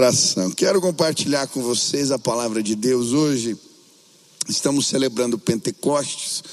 Oração. 0.00 0.52
Quero 0.52 0.80
compartilhar 0.80 1.48
com 1.48 1.60
vocês 1.60 2.12
a 2.12 2.18
palavra 2.20 2.62
de 2.62 2.76
Deus 2.76 3.10
hoje. 3.10 3.58
Estamos 4.48 4.86
celebrando 4.86 5.36
Pentecostes. 5.40 6.44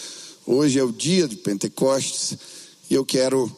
Hoje 0.48 0.80
é 0.80 0.84
o 0.84 0.92
dia 0.92 1.28
de 1.28 1.36
Pentecostes 1.36 2.36
e 2.90 2.96
eu 2.96 3.06
quero 3.06 3.56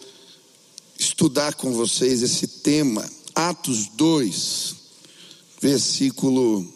estudar 1.00 1.54
com 1.54 1.72
vocês 1.72 2.22
esse 2.22 2.48
tema, 2.48 3.10
Atos 3.34 3.88
2, 3.96 4.76
versículo 5.62 6.68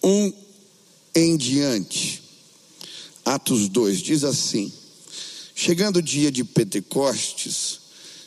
1 0.00 0.32
em 1.16 1.36
diante. 1.36 2.22
Atos 3.24 3.68
2 3.68 3.98
diz 3.98 4.22
assim: 4.22 4.72
Chegando 5.52 5.96
o 5.96 6.02
dia 6.02 6.30
de 6.30 6.44
Pentecostes, 6.44 7.80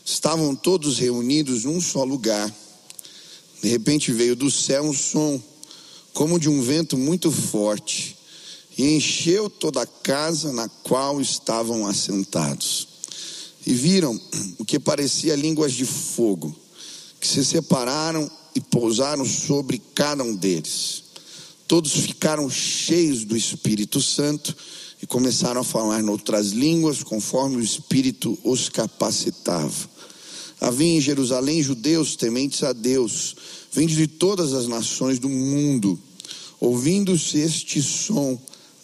estavam 0.03 0.53
todos 0.53 0.99
reunidos 0.99 1.63
num 1.63 1.79
só 1.79 2.03
lugar. 2.03 2.53
De 3.61 3.69
repente 3.69 4.11
veio 4.11 4.35
do 4.35 4.51
céu 4.51 4.83
um 4.83 4.93
som, 4.93 5.41
como 6.13 6.39
de 6.39 6.49
um 6.49 6.61
vento 6.61 6.97
muito 6.97 7.31
forte, 7.31 8.15
e 8.77 8.95
encheu 8.95 9.49
toda 9.49 9.81
a 9.81 9.87
casa 9.87 10.51
na 10.51 10.67
qual 10.67 11.21
estavam 11.21 11.87
assentados. 11.87 12.87
E 13.65 13.73
viram 13.73 14.19
o 14.57 14.65
que 14.65 14.79
parecia 14.79 15.35
línguas 15.35 15.73
de 15.73 15.85
fogo, 15.85 16.55
que 17.19 17.27
se 17.27 17.43
separaram 17.43 18.29
e 18.53 18.61
pousaram 18.61 19.25
sobre 19.25 19.81
cada 19.93 20.23
um 20.23 20.35
deles. 20.35 21.03
Todos 21.67 21.93
ficaram 21.93 22.49
cheios 22.49 23.25
do 23.25 23.35
Espírito 23.35 24.01
Santo 24.01 24.55
e 25.01 25.07
começaram 25.07 25.61
a 25.61 25.63
falar 25.63 26.03
noutras 26.03 26.47
línguas, 26.47 27.03
conforme 27.03 27.57
o 27.57 27.61
Espírito 27.61 28.37
os 28.43 28.69
capacitava. 28.69 29.94
Havia 30.65 30.97
em 30.97 30.99
Jerusalém 30.99 31.61
judeus 31.61 32.15
tementes 32.15 32.63
a 32.63 32.73
Deus, 32.73 33.35
vindos 33.71 33.95
de 33.95 34.07
todas 34.07 34.51
as 34.51 34.67
nações 34.67 35.19
do 35.19 35.29
mundo. 35.29 35.99
Ouvindo-se 36.59 37.37
este 37.37 37.83
som, 37.83 38.35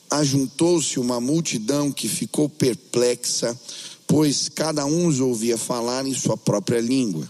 ajuntou-se 0.08 1.00
uma 1.00 1.20
multidão 1.20 1.92
que 1.92 2.08
ficou 2.08 2.48
perplexa, 2.48 3.60
pois 4.06 4.48
cada 4.48 4.86
um 4.86 5.08
os 5.08 5.20
ouvia 5.20 5.58
falar 5.58 6.06
em 6.06 6.14
sua 6.14 6.38
própria 6.38 6.80
língua. 6.80 7.28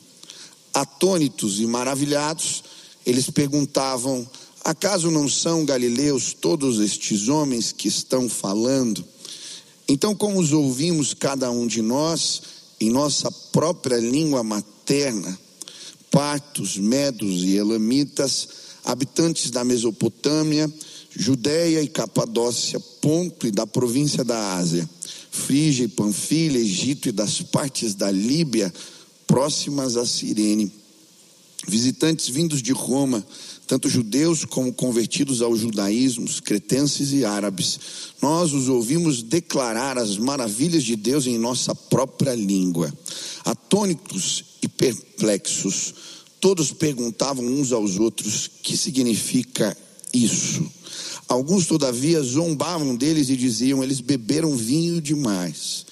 Atônitos 0.73 1.61
e 1.61 1.65
maravilhados, 1.65 2.61
eles 3.05 3.29
perguntavam: 3.29 4.29
Acaso 4.65 5.09
não 5.09 5.29
são 5.29 5.63
galileus 5.63 6.33
todos 6.33 6.81
estes 6.81 7.29
homens 7.29 7.71
que 7.71 7.87
estão 7.87 8.27
falando? 8.27 9.01
Então, 9.87 10.13
como 10.13 10.41
os 10.41 10.51
ouvimos 10.51 11.13
cada 11.13 11.49
um 11.49 11.65
de 11.65 11.81
nós, 11.81 12.41
em 12.81 12.89
nossa 12.89 13.31
própria 13.31 13.97
língua 13.97 14.43
materna, 14.43 15.37
partos, 16.09 16.77
medos 16.77 17.43
e 17.43 17.55
elamitas, 17.55 18.49
habitantes 18.83 19.51
da 19.51 19.63
Mesopotâmia, 19.63 20.71
Judéia 21.15 21.81
e 21.81 21.87
Capadócia, 21.87 22.79
Ponto 22.99 23.45
e 23.45 23.51
da 23.51 23.67
província 23.67 24.23
da 24.23 24.55
Ásia, 24.55 24.89
Frígia 25.29 25.85
e 25.85 25.87
Panfilha, 25.87 26.57
Egito 26.57 27.07
e 27.07 27.11
das 27.11 27.41
partes 27.41 27.93
da 27.93 28.09
Líbia 28.09 28.73
próximas 29.27 29.95
a 29.95 30.05
Cirene, 30.05 30.71
visitantes 31.67 32.27
vindos 32.27 32.61
de 32.61 32.73
Roma, 32.73 33.25
tanto 33.71 33.87
judeus 33.87 34.43
como 34.43 34.73
convertidos 34.73 35.41
ao 35.41 35.55
judaísmo, 35.55 36.27
cretenses 36.43 37.13
e 37.13 37.23
árabes. 37.23 37.79
Nós 38.21 38.51
os 38.51 38.67
ouvimos 38.67 39.23
declarar 39.23 39.97
as 39.97 40.17
maravilhas 40.17 40.83
de 40.83 40.97
Deus 40.97 41.25
em 41.25 41.37
nossa 41.37 41.73
própria 41.73 42.35
língua. 42.35 42.93
Atônitos 43.45 44.43
e 44.61 44.67
perplexos, 44.67 45.93
todos 46.41 46.73
perguntavam 46.73 47.45
uns 47.45 47.71
aos 47.71 47.97
outros: 47.97 48.51
que 48.61 48.75
significa 48.75 49.77
isso? 50.13 50.69
Alguns, 51.29 51.65
todavia, 51.65 52.21
zombavam 52.21 52.93
deles 52.93 53.29
e 53.29 53.37
diziam: 53.37 53.81
eles 53.81 54.01
beberam 54.01 54.53
vinho 54.53 54.99
demais. 54.99 55.85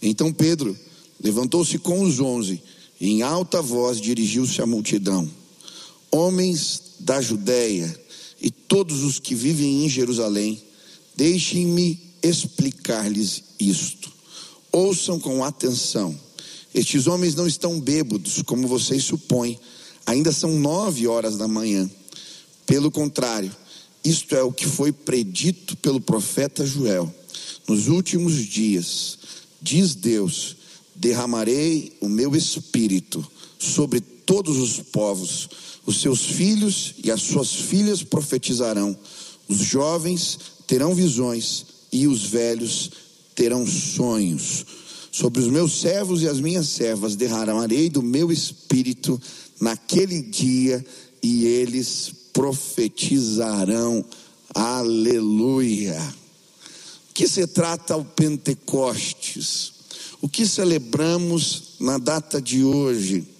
Então 0.00 0.32
Pedro 0.32 0.74
levantou-se 1.22 1.78
com 1.80 2.00
os 2.00 2.18
onze 2.18 2.62
e, 2.98 3.10
em 3.10 3.20
alta 3.20 3.60
voz, 3.60 4.00
dirigiu-se 4.00 4.62
à 4.62 4.64
multidão: 4.64 5.30
Homens 6.10 6.85
da 6.98 7.20
Judéia 7.20 7.94
e 8.40 8.50
todos 8.50 9.02
os 9.02 9.18
que 9.18 9.34
vivem 9.34 9.84
em 9.84 9.88
Jerusalém, 9.88 10.62
deixem-me 11.16 11.98
explicar-lhes 12.22 13.42
isto. 13.58 14.12
Ouçam 14.70 15.18
com 15.18 15.42
atenção. 15.42 16.18
Estes 16.74 17.06
homens 17.06 17.34
não 17.34 17.46
estão 17.46 17.80
bêbados, 17.80 18.42
como 18.42 18.68
vocês 18.68 19.02
supõem, 19.04 19.58
ainda 20.04 20.30
são 20.32 20.58
nove 20.58 21.06
horas 21.06 21.36
da 21.36 21.48
manhã. 21.48 21.90
Pelo 22.66 22.90
contrário, 22.90 23.50
isto 24.04 24.36
é 24.36 24.42
o 24.42 24.52
que 24.52 24.66
foi 24.66 24.92
predito 24.92 25.76
pelo 25.78 26.00
profeta 26.00 26.66
Joel. 26.66 27.12
Nos 27.66 27.88
últimos 27.88 28.34
dias, 28.36 29.18
diz 29.60 29.94
Deus: 29.94 30.56
derramarei 30.94 31.96
o 32.00 32.08
meu 32.08 32.36
espírito 32.36 33.26
sobre 33.58 34.02
todos 34.26 34.58
os 34.58 34.80
povos 34.80 35.48
os 35.86 36.00
seus 36.00 36.26
filhos 36.26 36.94
e 37.02 37.10
as 37.12 37.22
suas 37.22 37.54
filhas 37.54 38.02
profetizarão, 38.02 38.98
os 39.48 39.58
jovens 39.58 40.38
terão 40.66 40.92
visões 40.92 41.64
e 41.92 42.08
os 42.08 42.24
velhos 42.24 42.90
terão 43.36 43.64
sonhos. 43.64 44.66
Sobre 45.12 45.40
os 45.40 45.46
meus 45.46 45.80
servos 45.80 46.22
e 46.22 46.28
as 46.28 46.40
minhas 46.40 46.68
servas 46.68 47.14
derramarei 47.14 47.88
do 47.88 48.02
meu 48.02 48.32
espírito 48.32 49.18
naquele 49.60 50.20
dia 50.20 50.84
e 51.22 51.46
eles 51.46 52.12
profetizarão. 52.32 54.04
Aleluia. 54.52 55.98
O 57.08 57.14
que 57.14 57.28
se 57.28 57.46
trata 57.46 57.96
o 57.96 58.04
Pentecostes? 58.04 59.72
O 60.20 60.28
que 60.28 60.46
celebramos 60.46 61.76
na 61.78 61.96
data 61.96 62.42
de 62.42 62.64
hoje? 62.64 63.35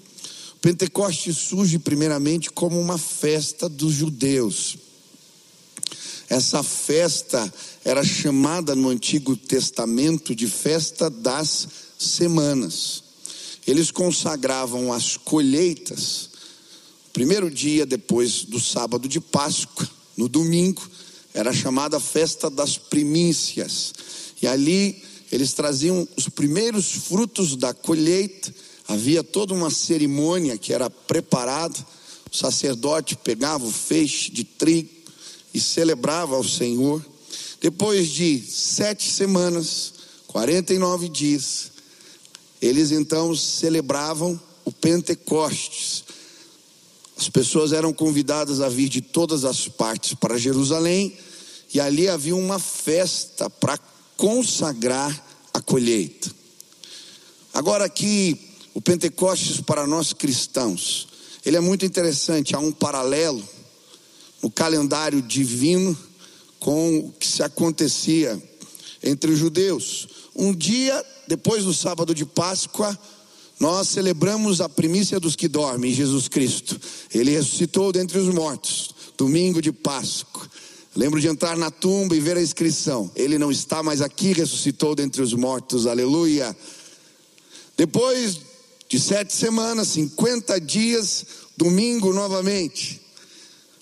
Pentecostes 0.66 1.36
surge 1.36 1.78
primeiramente 1.78 2.50
como 2.50 2.80
uma 2.80 2.98
festa 2.98 3.68
dos 3.68 3.94
judeus. 3.94 4.76
Essa 6.28 6.60
festa 6.60 7.54
era 7.84 8.02
chamada 8.02 8.74
no 8.74 8.88
Antigo 8.88 9.36
Testamento 9.36 10.34
de 10.34 10.48
festa 10.48 11.08
das 11.08 11.68
semanas. 11.96 13.04
Eles 13.64 13.92
consagravam 13.92 14.92
as 14.92 15.16
colheitas, 15.16 16.30
primeiro 17.12 17.48
dia 17.48 17.86
depois 17.86 18.42
do 18.42 18.58
sábado 18.58 19.06
de 19.08 19.20
Páscoa, 19.20 19.88
no 20.16 20.28
domingo, 20.28 20.82
era 21.32 21.52
chamada 21.52 22.00
festa 22.00 22.50
das 22.50 22.76
primícias. 22.76 23.94
E 24.42 24.48
ali 24.48 25.00
eles 25.30 25.52
traziam 25.52 26.08
os 26.16 26.28
primeiros 26.28 26.90
frutos 26.90 27.54
da 27.54 27.72
colheita 27.72 28.52
havia 28.88 29.22
toda 29.22 29.52
uma 29.52 29.70
cerimônia 29.70 30.56
que 30.56 30.72
era 30.72 30.88
preparada. 30.88 31.76
O 32.30 32.36
sacerdote 32.36 33.16
pegava 33.16 33.64
o 33.64 33.72
feixe 33.72 34.30
de 34.30 34.44
trigo 34.44 34.90
e 35.52 35.60
celebrava 35.60 36.36
ao 36.36 36.44
Senhor. 36.44 37.04
Depois 37.60 38.08
de 38.08 38.38
sete 38.40 39.10
semanas, 39.10 39.94
49 40.26 41.08
dias, 41.08 41.72
eles 42.60 42.90
então 42.90 43.34
celebravam 43.34 44.38
o 44.64 44.72
Pentecostes. 44.72 46.04
As 47.16 47.28
pessoas 47.28 47.72
eram 47.72 47.92
convidadas 47.92 48.60
a 48.60 48.68
vir 48.68 48.88
de 48.88 49.00
todas 49.00 49.44
as 49.44 49.68
partes 49.68 50.14
para 50.14 50.36
Jerusalém 50.36 51.16
e 51.72 51.80
ali 51.80 52.08
havia 52.08 52.36
uma 52.36 52.58
festa 52.58 53.48
para 53.48 53.78
consagrar 54.16 55.24
a 55.54 55.60
colheita. 55.60 56.30
Agora 57.54 57.86
aqui 57.86 58.45
o 58.76 58.80
Pentecostes 58.82 59.58
para 59.58 59.86
nós 59.86 60.12
cristãos, 60.12 61.08
ele 61.46 61.56
é 61.56 61.60
muito 61.60 61.86
interessante, 61.86 62.54
há 62.54 62.58
um 62.58 62.70
paralelo 62.70 63.42
no 64.42 64.50
calendário 64.50 65.22
divino 65.22 65.96
com 66.60 66.98
o 66.98 67.12
que 67.12 67.26
se 67.26 67.42
acontecia 67.42 68.38
entre 69.02 69.30
os 69.30 69.38
judeus. 69.38 70.06
Um 70.36 70.54
dia 70.54 71.02
depois 71.26 71.64
do 71.64 71.72
sábado 71.72 72.14
de 72.14 72.26
Páscoa, 72.26 72.98
nós 73.58 73.88
celebramos 73.88 74.60
a 74.60 74.68
primícia 74.68 75.18
dos 75.18 75.34
que 75.34 75.48
dormem, 75.48 75.94
Jesus 75.94 76.28
Cristo. 76.28 76.78
Ele 77.14 77.30
ressuscitou 77.30 77.90
dentre 77.92 78.18
os 78.18 78.28
mortos, 78.28 78.94
domingo 79.16 79.62
de 79.62 79.72
Páscoa. 79.72 80.46
Lembro 80.94 81.18
de 81.18 81.28
entrar 81.28 81.56
na 81.56 81.70
tumba 81.70 82.14
e 82.14 82.20
ver 82.20 82.36
a 82.36 82.42
inscrição: 82.42 83.10
Ele 83.16 83.38
não 83.38 83.50
está 83.50 83.82
mais 83.82 84.02
aqui, 84.02 84.34
ressuscitou 84.34 84.94
dentre 84.94 85.22
os 85.22 85.32
mortos, 85.32 85.86
aleluia. 85.86 86.54
Depois 87.74 88.45
de 88.88 89.00
sete 89.00 89.32
semanas, 89.32 89.88
50 89.88 90.60
dias, 90.60 91.26
domingo 91.56 92.12
novamente. 92.12 93.00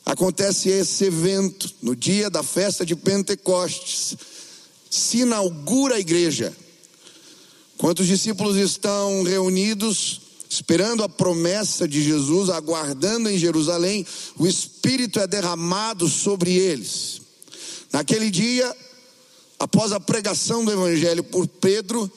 Acontece 0.05 0.69
esse 0.69 1.05
evento 1.05 1.73
no 1.81 1.97
dia 1.97 2.29
da 2.29 2.43
festa 2.43 2.85
de 2.85 2.95
Pentecostes. 2.95 4.17
Se 4.91 5.19
inaugura 5.19 5.97
a 5.97 6.01
igreja. 6.01 6.55
Quantos 7.77 8.07
discípulos 8.07 8.57
estão 8.57 9.23
reunidos, 9.23 10.21
esperando 10.49 11.03
a 11.03 11.09
promessa 11.09 11.89
de 11.89 12.03
Jesus, 12.03 12.49
aguardando 12.49 13.29
em 13.29 13.39
Jerusalém, 13.39 14.07
o 14.39 14.47
Espírito 14.47 15.19
é 15.19 15.27
derramado 15.27 16.09
sobre 16.09 16.55
eles. 16.55 17.23
Naquele 17.93 18.31
dia, 18.31 18.75
após 19.59 19.93
a 19.93 20.01
pregação 20.01 20.65
do 20.65 20.73
Evangelho 20.73 21.25
por 21.25 21.47
Pedro, 21.49 22.11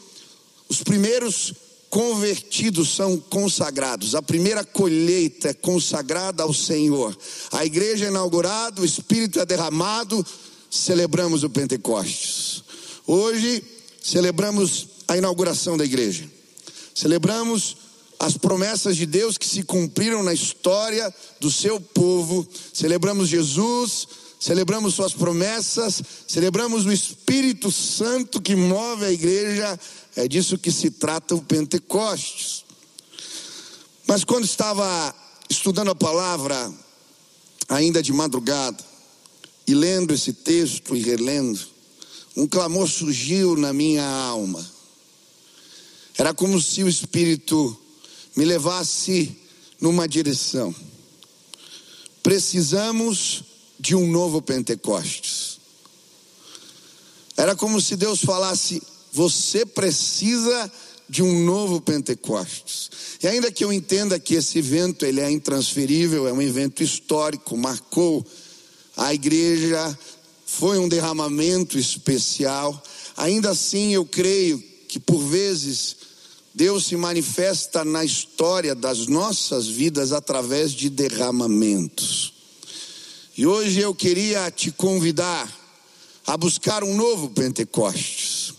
os 0.70 0.84
primeiros 0.84 1.54
convertidos 1.90 2.96
são 2.96 3.18
consagrados. 3.18 4.16
A 4.16 4.22
primeira 4.22 4.64
colheita 4.64 5.50
é 5.50 5.54
consagrada 5.54 6.44
ao 6.44 6.54
Senhor. 6.54 7.18
A 7.52 7.66
igreja 7.66 8.06
é 8.06 8.10
inaugurada, 8.10 8.82
o 8.82 8.86
Espírito 8.86 9.40
é 9.40 9.46
derramado, 9.46 10.26
celebramos 10.70 11.44
o 11.44 11.50
Pentecostes. 11.50 12.64
Hoje 13.06 13.64
celebramos 14.02 14.88
a 15.08 15.18
inauguração 15.18 15.78
da 15.78 15.86
igreja. 15.86 16.30
Celebramos 16.94 17.78
as 18.20 18.36
promessas 18.36 18.98
de 18.98 19.06
Deus 19.06 19.38
que 19.38 19.46
se 19.46 19.64
cumpriram 19.64 20.24
na 20.24 20.34
história 20.34 21.14
do 21.40 21.52
seu 21.52 21.80
povo. 21.80 22.48
Celebramos 22.74 23.30
Jesus, 23.30 24.08
celebramos 24.40 24.94
suas 24.94 25.14
promessas, 25.14 26.02
celebramos 26.28 26.86
o 26.86 26.92
Espírito 26.92 27.72
Santo 27.72 28.42
que 28.42 28.56
move 28.56 29.06
a 29.06 29.12
igreja 29.12 29.80
é 30.16 30.28
disso 30.28 30.58
que 30.58 30.72
se 30.72 30.90
trata 30.90 31.36
o 31.36 31.42
Pentecostes. 31.44 32.66
Mas 34.08 34.24
quando 34.24 34.46
estava 34.46 35.14
estudando 35.48 35.92
a 35.92 35.96
palavra, 35.96 36.74
ainda 37.70 38.02
de 38.02 38.12
madrugada, 38.12 38.84
e 39.68 39.76
lendo 39.76 40.14
esse 40.14 40.34
texto 40.34 40.96
e 40.96 41.02
relendo, 41.02 41.60
um 42.36 42.48
clamor 42.48 42.88
surgiu 42.88 43.56
na 43.56 43.72
minha 43.74 44.04
alma. 44.04 44.66
Era 46.18 46.34
como 46.34 46.60
se 46.60 46.84
o 46.84 46.90
Espírito 46.90 47.78
me 48.36 48.44
levasse 48.44 49.38
numa 49.80 50.08
direção. 50.08 50.74
Precisamos 52.24 53.44
de 53.80 53.96
um 53.96 54.10
novo 54.10 54.42
Pentecostes. 54.42 55.60
Era 57.36 57.56
como 57.56 57.80
se 57.80 57.96
Deus 57.96 58.22
falasse: 58.22 58.82
você 59.12 59.66
precisa 59.66 60.72
de 61.10 61.24
um 61.24 61.46
novo 61.46 61.80
Pentecostes. 61.80 62.90
E 63.22 63.28
ainda 63.28 63.52
que 63.52 63.64
eu 63.64 63.72
entenda 63.72 64.20
que 64.20 64.36
esse 64.36 64.60
evento 64.60 65.06
ele 65.06 65.22
é 65.22 65.32
intransferível, 65.32 66.28
é 66.28 66.34
um 66.34 66.42
evento 66.42 66.84
histórico, 66.84 67.56
marcou 67.56 68.26
a 68.96 69.14
igreja, 69.14 69.98
foi 70.46 70.78
um 70.78 70.90
derramamento 70.90 71.78
especial. 71.78 72.82
Ainda 73.16 73.52
assim, 73.52 73.94
eu 73.94 74.06
creio 74.06 74.62
que 74.88 75.00
por 75.00 75.20
vezes 75.20 75.96
Deus 76.54 76.86
se 76.86 76.96
manifesta 76.96 77.86
na 77.86 78.04
história 78.04 78.74
das 78.74 79.08
nossas 79.08 79.68
vidas 79.68 80.12
através 80.12 80.72
de 80.72 80.90
derramamentos. 80.90 82.37
E 83.38 83.46
hoje 83.46 83.80
eu 83.80 83.94
queria 83.94 84.50
te 84.50 84.72
convidar 84.72 85.48
a 86.26 86.36
buscar 86.36 86.84
um 86.84 86.96
novo 86.96 87.30
Pentecostes. 87.30 88.52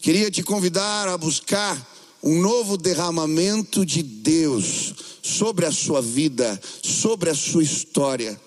Queria 0.00 0.30
te 0.30 0.42
convidar 0.42 1.08
a 1.08 1.18
buscar 1.18 1.76
um 2.22 2.40
novo 2.40 2.78
derramamento 2.78 3.84
de 3.84 4.02
Deus 4.02 4.94
sobre 5.22 5.66
a 5.66 5.70
sua 5.70 6.00
vida, 6.00 6.58
sobre 6.82 7.28
a 7.28 7.34
sua 7.34 7.62
história. 7.62 8.40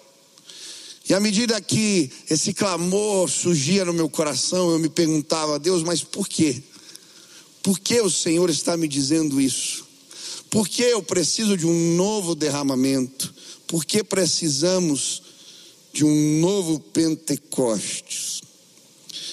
E 1.07 1.13
à 1.13 1.19
medida 1.19 1.61
que 1.61 2.09
esse 2.27 2.55
clamor 2.55 3.29
surgia 3.29 3.85
no 3.85 3.93
meu 3.93 4.09
coração, 4.09 4.71
eu 4.71 4.79
me 4.79 4.89
perguntava, 4.89 5.59
Deus, 5.59 5.83
mas 5.83 6.03
por 6.03 6.27
quê? 6.27 6.59
Por 7.61 7.77
que 7.77 8.01
o 8.01 8.09
Senhor 8.09 8.49
está 8.49 8.75
me 8.75 8.87
dizendo 8.87 9.39
isso? 9.39 9.85
Por 10.49 10.67
que 10.67 10.81
eu 10.81 11.03
preciso 11.03 11.55
de 11.55 11.67
um 11.67 11.95
novo 11.95 12.33
derramamento? 12.33 13.31
Por 13.67 13.85
que 13.85 14.03
precisamos 14.03 15.26
de 15.97 16.05
um 16.05 16.39
novo 16.39 16.79
Pentecostes? 16.79 18.43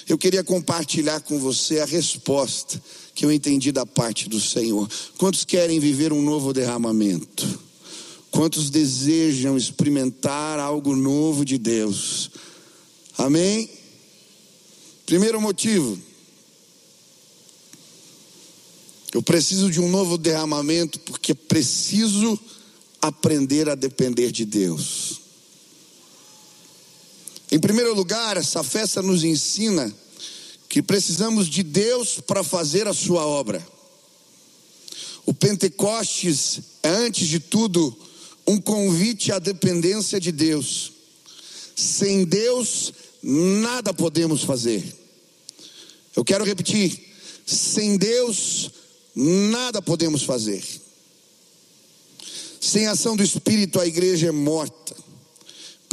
Eu 0.08 0.16
queria 0.16 0.42
compartilhar 0.42 1.20
com 1.20 1.38
você 1.38 1.80
a 1.80 1.84
resposta 1.84 2.82
que 3.14 3.26
eu 3.26 3.30
entendi 3.30 3.70
da 3.70 3.84
parte 3.84 4.30
do 4.30 4.40
Senhor. 4.40 4.88
Quantos 5.18 5.44
querem 5.44 5.78
viver 5.78 6.10
um 6.10 6.22
novo 6.22 6.54
derramamento? 6.54 7.60
Quantos 8.30 8.70
desejam 8.70 9.58
experimentar 9.58 10.58
algo 10.58 10.96
novo 10.96 11.44
de 11.44 11.58
Deus? 11.58 12.30
Amém? 13.18 13.68
Primeiro 15.04 15.38
motivo. 15.42 15.98
Eu 19.12 19.22
preciso 19.22 19.70
de 19.70 19.80
um 19.80 19.90
novo 19.90 20.16
derramamento 20.16 20.98
porque 21.00 21.34
preciso 21.34 22.40
aprender 23.02 23.68
a 23.68 23.74
depender 23.74 24.32
de 24.32 24.46
Deus. 24.46 25.23
Em 27.54 27.58
primeiro 27.60 27.94
lugar, 27.94 28.36
essa 28.36 28.64
festa 28.64 29.00
nos 29.00 29.22
ensina 29.22 29.94
que 30.68 30.82
precisamos 30.82 31.46
de 31.46 31.62
Deus 31.62 32.18
para 32.18 32.42
fazer 32.42 32.88
a 32.88 32.92
sua 32.92 33.24
obra. 33.24 33.64
O 35.24 35.32
Pentecostes 35.32 36.58
é, 36.82 36.88
antes 36.88 37.28
de 37.28 37.38
tudo, 37.38 37.96
um 38.44 38.60
convite 38.60 39.30
à 39.30 39.38
dependência 39.38 40.18
de 40.18 40.32
Deus. 40.32 40.94
Sem 41.76 42.24
Deus, 42.24 42.92
nada 43.22 43.94
podemos 43.94 44.42
fazer. 44.42 44.82
Eu 46.16 46.24
quero 46.24 46.44
repetir: 46.44 47.14
sem 47.46 47.96
Deus, 47.96 48.68
nada 49.14 49.80
podemos 49.80 50.24
fazer. 50.24 50.64
Sem 52.60 52.88
ação 52.88 53.14
do 53.14 53.22
Espírito, 53.22 53.78
a 53.78 53.86
igreja 53.86 54.26
é 54.26 54.32
morta. 54.32 55.03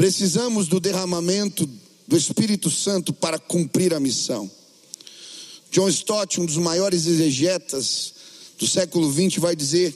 Precisamos 0.01 0.67
do 0.67 0.79
derramamento 0.79 1.69
do 2.07 2.17
Espírito 2.17 2.71
Santo 2.71 3.13
para 3.13 3.37
cumprir 3.37 3.93
a 3.93 3.99
missão. 3.99 4.49
John 5.69 5.87
Stott, 5.89 6.41
um 6.41 6.45
dos 6.47 6.57
maiores 6.57 7.05
exegetas 7.05 8.11
do 8.57 8.65
século 8.65 9.13
XX, 9.13 9.37
vai 9.37 9.55
dizer: 9.55 9.95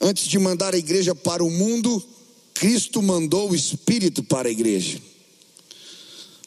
antes 0.00 0.28
de 0.28 0.38
mandar 0.38 0.76
a 0.76 0.78
igreja 0.78 1.12
para 1.12 1.42
o 1.42 1.50
mundo, 1.50 2.00
Cristo 2.54 3.02
mandou 3.02 3.50
o 3.50 3.54
Espírito 3.54 4.22
para 4.22 4.48
a 4.48 4.52
igreja. 4.52 5.02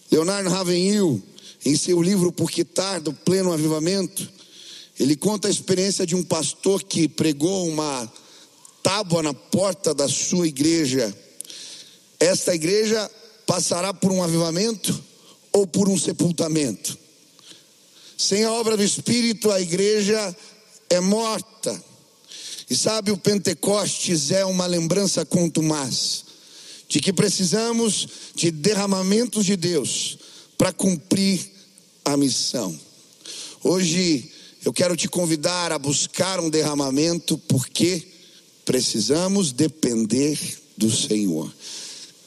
Leonardo 0.10 0.50
Ravenhill, 0.50 1.22
em 1.66 1.76
seu 1.76 2.02
livro 2.02 2.32
Por 2.32 2.50
que 2.50 2.64
Tardo, 2.64 3.12
Pleno 3.12 3.52
Avivamento, 3.52 4.26
ele 4.98 5.18
conta 5.18 5.50
a 5.50 5.52
experiência 5.52 6.08
de 6.08 6.16
um 6.16 6.24
pastor 6.24 6.82
que 6.82 7.10
pregou 7.10 7.68
uma 7.68 8.10
tábua 8.82 9.22
na 9.22 9.34
porta 9.34 9.94
da 9.94 10.08
sua 10.08 10.48
igreja 10.48 11.14
esta 12.20 12.54
igreja 12.54 13.10
passará 13.46 13.94
por 13.94 14.12
um 14.12 14.24
avivamento 14.24 15.04
ou 15.52 15.66
por 15.68 15.88
um 15.88 15.98
sepultamento. 15.98 16.98
Sem 18.18 18.44
a 18.44 18.52
obra 18.52 18.78
do 18.78 18.84
Espírito, 18.84 19.52
a 19.52 19.60
igreja 19.62 20.36
é 20.90 21.00
morta. 21.00 21.84
E 22.70 22.76
sabe, 22.76 23.12
o 23.12 23.18
Pentecostes 23.18 24.32
é 24.32 24.46
uma 24.46 24.66
lembrança 24.66 25.26
contumaz 25.26 26.26
de 26.88 27.00
que 27.00 27.14
precisamos 27.14 28.08
de 28.36 28.52
derramamentos 28.52 29.46
de 29.46 29.56
Deus 29.56 30.18
para 30.58 30.72
cumprir 30.72 31.40
a 32.04 32.16
missão. 32.16 32.78
Hoje 33.64 34.32
eu 34.64 34.72
quero 34.72 34.96
te 34.96 35.08
convidar 35.08 35.72
a 35.72 35.80
buscar 35.80 36.40
um 36.40 36.50
derramamento 36.50 37.38
porque 37.38 38.08
precisamos 38.64 39.52
depender 39.52 40.40
do 40.78 40.90
Senhor. 40.90 41.52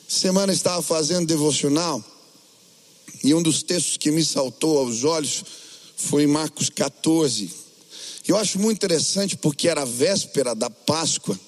Semana 0.09 0.55
estava 0.55 0.81
fazendo 0.81 1.27
devocional 1.27 2.03
e 3.23 3.35
um 3.35 3.43
dos 3.43 3.63
textos 3.63 3.99
que 3.99 4.11
me 4.11 4.25
saltou 4.25 4.79
aos 4.79 5.05
olhos 5.05 5.45
foi 5.99 6.27
Marcos 6.27 6.71
14. 6.71 7.51
Eu 8.27 8.39
acho 8.39 8.59
muito 8.59 8.79
interessante 8.79 9.37
porque 9.37 9.69
era 9.69 9.83
a 9.83 9.85
véspera 9.85 10.55
da 10.55 10.71
Páscoa 10.71 11.39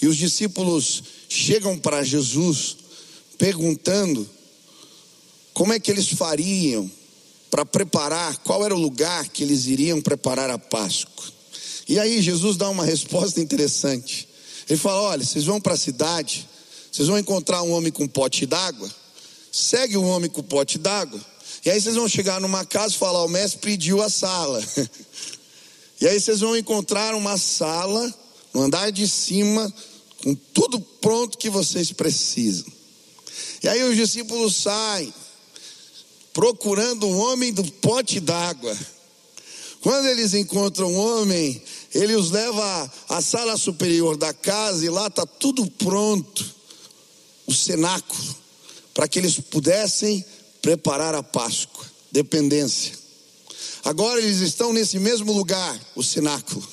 e 0.00 0.06
os 0.06 0.16
discípulos 0.16 1.02
chegam 1.28 1.76
para 1.76 2.04
Jesus 2.04 2.76
perguntando 3.36 4.24
como 5.52 5.72
é 5.72 5.80
que 5.80 5.90
eles 5.90 6.10
fariam 6.10 6.88
para 7.50 7.66
preparar, 7.66 8.36
qual 8.38 8.64
era 8.64 8.74
o 8.74 8.80
lugar 8.80 9.28
que 9.28 9.42
eles 9.42 9.66
iriam 9.66 10.00
preparar 10.00 10.48
a 10.48 10.58
Páscoa. 10.58 11.26
E 11.88 11.98
aí 11.98 12.22
Jesus 12.22 12.56
dá 12.56 12.70
uma 12.70 12.84
resposta 12.84 13.40
interessante. 13.40 14.28
Ele 14.68 14.78
fala: 14.78 15.02
olha, 15.02 15.24
vocês 15.24 15.44
vão 15.44 15.60
para 15.60 15.74
a 15.74 15.76
cidade 15.76 16.51
vocês 16.92 17.08
vão 17.08 17.18
encontrar 17.18 17.62
um 17.62 17.72
homem 17.72 17.90
com 17.90 18.06
pote 18.06 18.44
d'água. 18.44 18.94
Segue 19.50 19.96
o 19.96 20.04
homem 20.04 20.28
com 20.28 20.42
pote 20.42 20.76
d'água. 20.76 21.18
E 21.64 21.70
aí 21.70 21.80
vocês 21.80 21.94
vão 21.94 22.06
chegar 22.06 22.38
numa 22.38 22.66
casa 22.66 22.94
e 22.94 22.98
falar: 22.98 23.24
o 23.24 23.28
mestre 23.28 23.60
pediu 23.60 24.02
a 24.02 24.10
sala. 24.10 24.62
e 25.98 26.06
aí 26.06 26.20
vocês 26.20 26.40
vão 26.40 26.54
encontrar 26.54 27.14
uma 27.14 27.38
sala 27.38 28.14
no 28.52 28.62
andar 28.62 28.92
de 28.92 29.08
cima 29.08 29.72
com 30.22 30.34
tudo 30.34 30.78
pronto 30.78 31.38
que 31.38 31.48
vocês 31.48 31.90
precisam. 31.92 32.70
E 33.62 33.68
aí 33.68 33.82
os 33.84 33.96
discípulos 33.96 34.56
saem 34.56 35.12
procurando 36.32 37.06
um 37.06 37.18
homem 37.18 37.52
do 37.52 37.64
pote 37.64 38.20
d'água. 38.20 38.76
Quando 39.80 40.06
eles 40.06 40.34
encontram 40.34 40.92
um 40.92 40.96
homem, 40.96 41.60
ele 41.94 42.14
os 42.14 42.30
leva 42.30 42.92
à 43.08 43.20
sala 43.20 43.56
superior 43.56 44.16
da 44.16 44.32
casa 44.32 44.84
e 44.84 44.88
lá 44.88 45.08
está 45.08 45.26
tudo 45.26 45.66
pronto, 45.70 46.54
o 47.46 47.54
cenáculo, 47.54 48.36
para 48.94 49.08
que 49.08 49.18
eles 49.18 49.38
pudessem 49.38 50.24
preparar 50.60 51.14
a 51.14 51.22
Páscoa, 51.22 51.84
dependência. 52.10 52.92
Agora 53.84 54.20
eles 54.20 54.38
estão 54.38 54.72
nesse 54.72 54.98
mesmo 54.98 55.32
lugar, 55.32 55.78
o 55.96 56.02
cenáculo. 56.02 56.66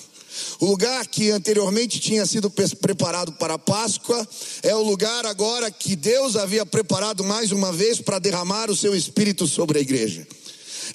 O 0.59 0.65
lugar 0.65 1.07
que 1.07 1.31
anteriormente 1.31 1.99
tinha 1.99 2.25
sido 2.25 2.49
preparado 2.49 3.33
para 3.33 3.55
a 3.55 3.59
Páscoa 3.59 4.27
é 4.61 4.75
o 4.75 4.83
lugar 4.83 5.25
agora 5.25 5.71
que 5.71 5.95
Deus 5.95 6.35
havia 6.35 6.65
preparado 6.65 7.23
mais 7.23 7.51
uma 7.51 7.71
vez 7.71 7.99
para 7.99 8.19
derramar 8.19 8.69
o 8.69 8.75
seu 8.75 8.95
espírito 8.95 9.47
sobre 9.47 9.79
a 9.79 9.81
igreja. 9.81 10.27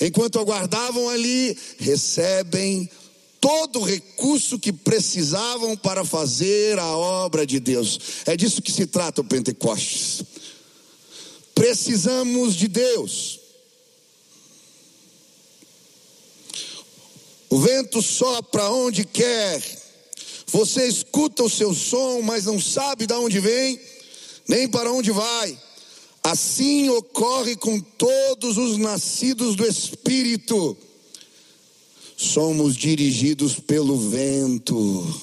Enquanto 0.01 0.39
aguardavam 0.39 1.09
ali, 1.09 1.57
recebem 1.79 2.89
todo 3.45 3.81
o 3.81 3.85
recurso 3.85 4.59
que 4.59 4.73
precisavam 4.73 5.77
para 5.77 6.03
fazer 6.03 6.79
a 6.79 6.97
obra 6.97 7.47
de 7.47 7.61
Deus. 7.61 8.01
É 8.25 8.35
disso 8.35 8.63
que 8.63 8.73
se 8.73 8.87
trata 8.87 9.21
o 9.21 9.25
Pentecostes. 9.25 10.23
Precisamos 11.55 12.55
de 12.55 12.69
Deus. 12.69 13.39
O 17.51 17.59
vento 17.59 18.01
sopra 18.01 18.71
onde 18.71 19.05
quer. 19.05 19.63
Você 20.47 20.87
escuta 20.89 21.43
o 21.43 21.51
seu 21.51 21.75
som, 21.75 22.23
mas 22.23 22.47
não 22.47 22.59
sabe 22.59 23.07
de 23.07 23.13
onde 23.13 23.41
vem, 23.41 23.79
nem 24.49 24.67
para 24.67 24.91
onde 24.91 25.11
vai. 25.11 25.61
Assim 26.23 26.89
ocorre 26.89 27.57
com 27.57 27.79
todos 27.79 28.57
os 28.57 28.79
nascidos 28.79 29.55
do 29.55 29.67
Espírito. 29.67 30.79
Somos 32.33 32.75
dirigidos 32.75 33.61
pelo 33.61 33.97
vento. 34.09 35.21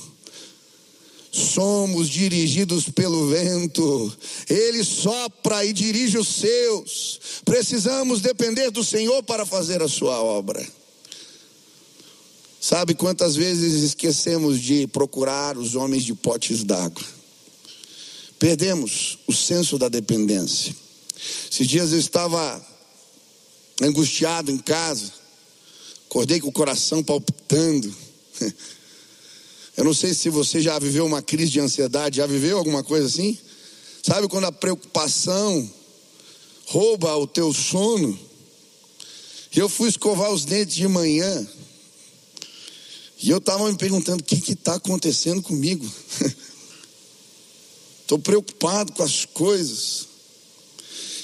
Somos 1.32 2.08
dirigidos 2.08 2.90
pelo 2.90 3.28
vento. 3.28 4.16
Ele 4.48 4.84
sopra 4.84 5.66
e 5.66 5.74
dirige 5.74 6.18
os 6.18 6.28
seus. 6.28 7.20
Precisamos 7.44 8.22
depender 8.22 8.70
do 8.70 8.84
Senhor 8.84 9.24
para 9.24 9.46
fazer 9.46 9.82
a 9.82 9.88
sua 9.88 10.22
obra. 10.22 10.66
Sabe 12.60 12.94
quantas 12.94 13.36
vezes 13.36 13.82
esquecemos 13.82 14.62
de 14.62 14.86
procurar 14.86 15.58
os 15.58 15.74
homens 15.74 16.04
de 16.04 16.14
potes 16.14 16.64
d'água? 16.64 17.04
Perdemos 18.38 19.18
o 19.26 19.34
senso 19.34 19.78
da 19.80 19.90
dependência. 19.90 20.76
Esses 21.52 21.68
dias 21.68 21.92
eu 21.92 22.00
estava 22.00 22.64
angustiado 23.82 24.52
em 24.52 24.58
casa, 24.60 25.21
acordei 26.12 26.42
com 26.42 26.50
o 26.50 26.52
coração 26.52 27.02
palpitando. 27.02 27.96
Eu 29.78 29.86
não 29.86 29.94
sei 29.94 30.14
se 30.14 30.30
você 30.30 30.60
já 30.60 30.78
viveu 30.78 31.06
uma 31.06 31.22
crise 31.22 31.52
de 31.52 31.62
ansiedade, 31.62 32.18
já 32.18 32.28
viveu 32.28 32.58
alguma 32.58 32.84
coisa 32.84 33.08
assim? 33.08 33.38
Sabe 34.04 34.28
quando 34.28 34.44
a 34.44 34.52
preocupação 34.52 35.72
rouba 36.66 37.16
o 37.16 37.26
teu 37.26 37.54
sono? 37.54 38.20
Eu 39.56 39.70
fui 39.70 39.88
escovar 39.88 40.34
os 40.34 40.44
dentes 40.44 40.76
de 40.76 40.86
manhã, 40.86 41.48
e 43.24 43.30
eu 43.30 43.38
estava 43.38 43.72
me 43.72 43.78
perguntando: 43.78 44.20
o 44.20 44.26
que 44.26 44.52
está 44.52 44.76
acontecendo 44.76 45.42
comigo? 45.42 45.90
Estou 48.02 48.20
preocupado 48.20 48.92
com 48.92 49.04
as 49.04 49.24
coisas. 49.24 50.08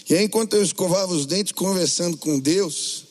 E 0.10 0.16
aí, 0.16 0.24
enquanto 0.24 0.54
eu 0.54 0.64
escovava 0.64 1.14
os 1.14 1.26
dentes, 1.26 1.52
conversando 1.52 2.16
com 2.16 2.40
Deus, 2.40 3.07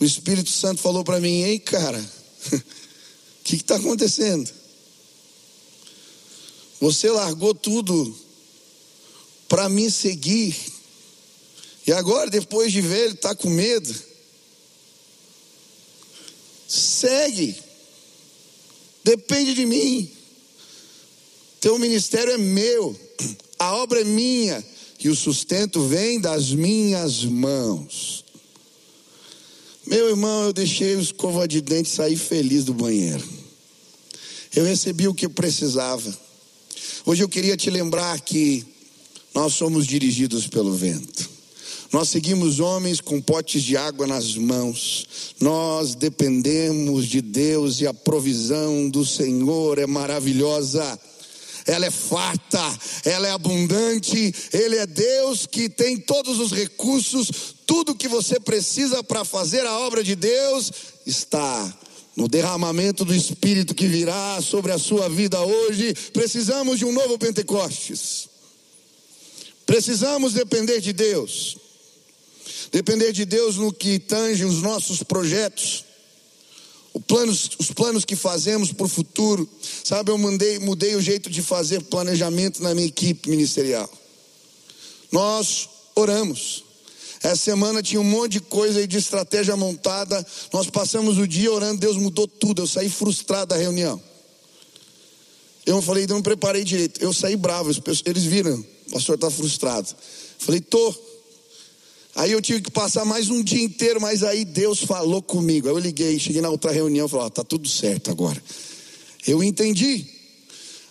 o 0.00 0.04
Espírito 0.04 0.50
Santo 0.50 0.80
falou 0.80 1.04
para 1.04 1.20
mim: 1.20 1.42
Ei, 1.42 1.58
cara, 1.58 1.98
o 2.52 2.60
que 3.44 3.56
está 3.56 3.76
acontecendo? 3.76 4.50
Você 6.80 7.10
largou 7.10 7.54
tudo 7.54 8.16
para 9.48 9.68
me 9.68 9.90
seguir, 9.90 10.56
e 11.86 11.92
agora, 11.92 12.30
depois 12.30 12.72
de 12.72 12.80
velho, 12.80 13.12
está 13.12 13.34
com 13.34 13.50
medo? 13.50 13.94
Segue. 16.66 17.54
Depende 19.04 19.54
de 19.54 19.66
mim. 19.66 20.10
Teu 21.60 21.78
ministério 21.78 22.32
é 22.32 22.38
meu, 22.38 22.98
a 23.58 23.76
obra 23.76 24.00
é 24.00 24.04
minha 24.04 24.64
e 24.98 25.08
o 25.08 25.16
sustento 25.16 25.86
vem 25.86 26.20
das 26.20 26.50
minhas 26.50 27.24
mãos. 27.24 28.23
Meu 29.86 30.08
irmão, 30.08 30.44
eu 30.44 30.52
deixei 30.52 30.96
o 30.96 31.00
escova 31.00 31.46
de 31.46 31.60
dente 31.60 31.90
sair 31.90 32.16
feliz 32.16 32.64
do 32.64 32.72
banheiro. 32.72 33.22
Eu 34.54 34.64
recebi 34.64 35.06
o 35.06 35.14
que 35.14 35.28
precisava. 35.28 36.16
Hoje 37.04 37.22
eu 37.22 37.28
queria 37.28 37.56
te 37.56 37.68
lembrar 37.68 38.18
que 38.20 38.64
nós 39.34 39.52
somos 39.52 39.86
dirigidos 39.86 40.46
pelo 40.46 40.72
vento. 40.74 41.28
Nós 41.92 42.08
seguimos 42.08 42.60
homens 42.60 43.00
com 43.00 43.20
potes 43.20 43.62
de 43.62 43.76
água 43.76 44.06
nas 44.06 44.34
mãos. 44.36 45.06
Nós 45.38 45.94
dependemos 45.94 47.06
de 47.06 47.20
Deus 47.20 47.80
e 47.80 47.86
a 47.86 47.92
provisão 47.92 48.88
do 48.88 49.04
Senhor 49.04 49.78
é 49.78 49.86
maravilhosa. 49.86 50.98
Ela 51.66 51.86
é 51.86 51.90
farta, 51.90 52.78
ela 53.04 53.28
é 53.28 53.30
abundante. 53.30 54.34
Ele 54.52 54.76
é 54.76 54.86
Deus 54.86 55.46
que 55.46 55.68
tem 55.68 55.96
todos 55.96 56.40
os 56.40 56.52
recursos, 56.52 57.53
tudo 57.66 57.94
que 57.94 58.08
você 58.08 58.38
precisa 58.38 59.02
para 59.02 59.24
fazer 59.24 59.66
a 59.66 59.78
obra 59.78 60.02
de 60.02 60.14
Deus 60.14 60.70
está 61.06 61.78
no 62.16 62.28
derramamento 62.28 63.04
do 63.04 63.14
Espírito 63.14 63.74
que 63.74 63.86
virá 63.86 64.40
sobre 64.40 64.72
a 64.72 64.78
sua 64.78 65.08
vida 65.08 65.40
hoje. 65.40 65.94
Precisamos 66.12 66.78
de 66.78 66.84
um 66.84 66.92
novo 66.92 67.18
Pentecostes. 67.18 68.28
Precisamos 69.66 70.32
depender 70.32 70.80
de 70.80 70.92
Deus. 70.92 71.56
Depender 72.70 73.12
de 73.12 73.24
Deus 73.24 73.56
no 73.56 73.72
que 73.72 73.98
tange 73.98 74.44
os 74.44 74.60
nossos 74.60 75.02
projetos, 75.02 75.84
planos, 77.06 77.50
os 77.58 77.70
planos 77.70 78.04
que 78.04 78.16
fazemos 78.16 78.72
para 78.72 78.86
o 78.86 78.88
futuro. 78.88 79.48
Sabe, 79.82 80.10
eu 80.10 80.18
mandei, 80.18 80.58
mudei 80.58 80.94
o 80.94 81.00
jeito 81.00 81.30
de 81.30 81.42
fazer 81.42 81.82
planejamento 81.82 82.62
na 82.62 82.74
minha 82.74 82.86
equipe 82.86 83.28
ministerial. 83.28 83.90
Nós 85.10 85.68
oramos. 85.94 86.63
Essa 87.24 87.36
semana 87.36 87.82
tinha 87.82 87.98
um 87.98 88.04
monte 88.04 88.32
de 88.32 88.40
coisa 88.40 88.80
aí 88.80 88.86
de 88.86 88.98
estratégia 88.98 89.56
montada. 89.56 90.24
Nós 90.52 90.68
passamos 90.68 91.16
o 91.16 91.26
dia 91.26 91.50
orando, 91.50 91.80
Deus 91.80 91.96
mudou 91.96 92.28
tudo. 92.28 92.60
Eu 92.60 92.66
saí 92.66 92.90
frustrado 92.90 93.46
da 93.46 93.56
reunião. 93.56 93.98
Eu 95.64 95.80
falei, 95.80 96.06
não 96.06 96.20
preparei 96.20 96.62
direito. 96.62 97.00
Eu 97.00 97.14
saí 97.14 97.34
bravo. 97.34 97.70
Eles 98.04 98.24
viram, 98.24 98.62
o 98.88 98.90
pastor 98.92 99.14
está 99.14 99.30
frustrado. 99.30 99.88
Falei, 100.38 100.60
tô. 100.60 100.94
Aí 102.14 102.30
eu 102.30 102.42
tive 102.42 102.60
que 102.60 102.70
passar 102.70 103.06
mais 103.06 103.30
um 103.30 103.42
dia 103.42 103.64
inteiro, 103.64 104.02
mas 104.02 104.22
aí 104.22 104.44
Deus 104.44 104.80
falou 104.80 105.22
comigo. 105.22 105.66
Aí 105.66 105.72
eu 105.72 105.78
liguei, 105.78 106.18
cheguei 106.18 106.42
na 106.42 106.50
outra 106.50 106.72
reunião 106.72 107.06
e 107.06 107.08
falei: 107.08 107.28
está 107.28 107.42
tudo 107.42 107.66
certo 107.66 108.10
agora. 108.10 108.40
Eu 109.26 109.42
entendi. 109.42 110.13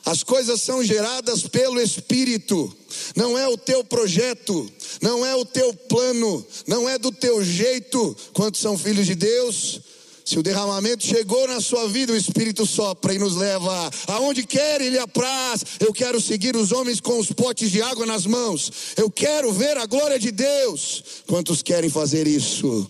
As 0.05 0.21
coisas 0.21 0.61
são 0.61 0.83
geradas 0.83 1.43
pelo 1.47 1.79
Espírito, 1.79 2.75
não 3.15 3.37
é 3.37 3.47
o 3.47 3.57
teu 3.57 3.83
projeto, 3.85 4.69
não 5.01 5.25
é 5.25 5.33
o 5.33 5.45
teu 5.45 5.73
plano, 5.73 6.45
não 6.67 6.89
é 6.89 6.97
do 6.97 7.11
teu 7.11 7.43
jeito. 7.43 8.15
Quantos 8.33 8.59
são 8.59 8.77
filhos 8.77 9.05
de 9.05 9.15
Deus? 9.15 9.79
Se 10.25 10.39
o 10.39 10.43
derramamento 10.43 11.05
chegou 11.05 11.47
na 11.47 11.59
sua 11.59 11.87
vida, 11.87 12.13
o 12.13 12.17
Espírito 12.17 12.65
sopra 12.65 13.13
e 13.13 13.19
nos 13.19 13.35
leva 13.35 13.91
aonde 14.07 14.45
quer 14.45 14.81
Ele 14.81 14.97
apraz. 14.97 15.63
Eu 15.79 15.93
quero 15.93 16.19
seguir 16.19 16.55
os 16.55 16.71
homens 16.71 16.99
com 16.99 17.19
os 17.19 17.31
potes 17.31 17.71
de 17.71 17.81
água 17.81 18.05
nas 18.05 18.25
mãos. 18.25 18.71
Eu 18.95 19.09
quero 19.09 19.51
ver 19.51 19.77
a 19.77 19.85
glória 19.85 20.17
de 20.17 20.31
Deus. 20.31 21.03
Quantos 21.27 21.61
querem 21.61 21.89
fazer 21.89 22.25
isso? 22.25 22.89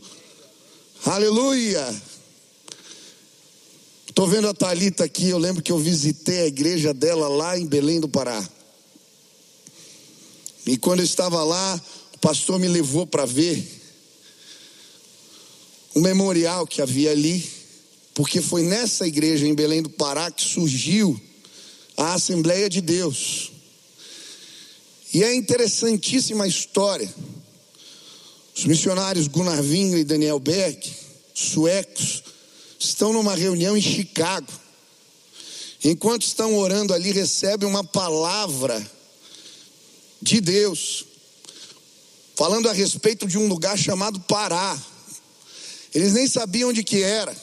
Aleluia. 1.06 2.13
Estou 4.14 4.28
vendo 4.28 4.48
a 4.48 4.54
Talita 4.54 5.04
aqui. 5.04 5.30
Eu 5.30 5.40
lembro 5.40 5.64
que 5.64 5.72
eu 5.72 5.80
visitei 5.80 6.42
a 6.42 6.46
igreja 6.46 6.94
dela 6.94 7.28
lá 7.28 7.58
em 7.58 7.66
Belém 7.66 8.00
do 8.00 8.08
Pará. 8.08 8.48
E 10.68 10.78
quando 10.78 11.00
eu 11.00 11.04
estava 11.04 11.44
lá, 11.44 11.82
o 12.14 12.20
pastor 12.20 12.60
me 12.60 12.68
levou 12.68 13.08
para 13.08 13.26
ver 13.26 13.68
um 15.96 16.02
memorial 16.02 16.68
que 16.68 16.80
havia 16.80 17.10
ali, 17.10 17.44
porque 18.14 18.40
foi 18.40 18.62
nessa 18.62 19.08
igreja 19.08 19.48
em 19.48 19.56
Belém 19.56 19.82
do 19.82 19.90
Pará 19.90 20.30
que 20.30 20.44
surgiu 20.44 21.20
a 21.98 22.14
Assembleia 22.14 22.70
de 22.70 22.82
Deus. 22.82 23.52
E 25.12 25.24
é 25.24 25.34
interessantíssima 25.34 26.44
a 26.44 26.48
história. 26.48 27.12
Os 28.56 28.64
missionários 28.66 29.28
Gunnar 29.28 29.64
Vinho 29.64 29.98
e 29.98 30.04
Daniel 30.04 30.40
Berg, 30.40 30.88
suecos, 31.34 32.22
estão 32.84 33.14
numa 33.14 33.36
reunião 33.36 33.78
em 33.78 33.82
Chicago. 33.82 34.52
Enquanto 35.84 36.24
estão 36.24 36.58
orando 36.58 36.94
ali, 36.94 37.12
recebem 37.12 37.68
uma 37.68 37.84
palavra 37.84 38.86
de 40.22 40.40
Deus, 40.40 41.06
falando 42.36 42.70
a 42.70 42.74
respeito 42.74 43.28
de 43.28 43.38
um 43.38 43.48
lugar 43.48 43.78
chamado 43.78 44.20
Pará. 44.22 44.82
Eles 45.94 46.14
nem 46.14 46.28
sabiam 46.28 46.70
onde 46.70 46.84
que 46.84 47.04
era. 47.04 47.36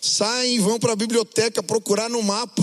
saem 0.00 0.56
e 0.56 0.58
vão 0.58 0.78
para 0.78 0.92
a 0.92 0.96
biblioteca 0.96 1.62
procurar 1.62 2.10
no 2.10 2.22
mapa. 2.22 2.62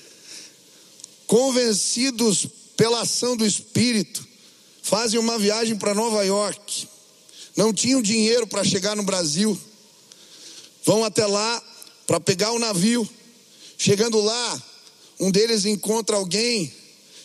Convencidos 1.26 2.46
pela 2.76 3.00
ação 3.00 3.36
do 3.36 3.46
Espírito, 3.46 4.26
fazem 4.82 5.18
uma 5.18 5.38
viagem 5.38 5.76
para 5.76 5.94
Nova 5.94 6.22
York. 6.24 6.86
Não 7.56 7.72
tinham 7.72 8.02
dinheiro 8.02 8.46
para 8.46 8.62
chegar 8.62 8.94
no 8.94 9.02
Brasil. 9.02 9.58
Vão 10.84 11.04
até 11.04 11.26
lá 11.26 11.62
para 12.06 12.20
pegar 12.20 12.52
o 12.52 12.58
navio. 12.58 13.08
Chegando 13.78 14.20
lá, 14.20 14.62
um 15.18 15.30
deles 15.30 15.64
encontra 15.64 16.16
alguém 16.16 16.72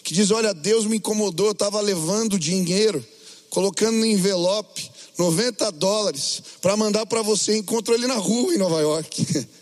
que 0.03 0.13
diz: 0.13 0.31
Olha, 0.31 0.53
Deus 0.53 0.85
me 0.85 0.97
incomodou, 0.97 1.47
eu 1.47 1.51
estava 1.51 1.81
levando 1.81 2.39
dinheiro, 2.39 3.05
colocando 3.49 3.97
no 3.97 4.05
envelope 4.05 4.91
90 5.17 5.71
dólares 5.71 6.41
para 6.61 6.77
mandar 6.77 7.05
para 7.05 7.21
você. 7.21 7.57
Encontrou 7.57 7.97
ele 7.97 8.07
na 8.07 8.15
rua 8.15 8.53
em 8.53 8.57
Nova 8.57 8.79
York. 8.81 9.47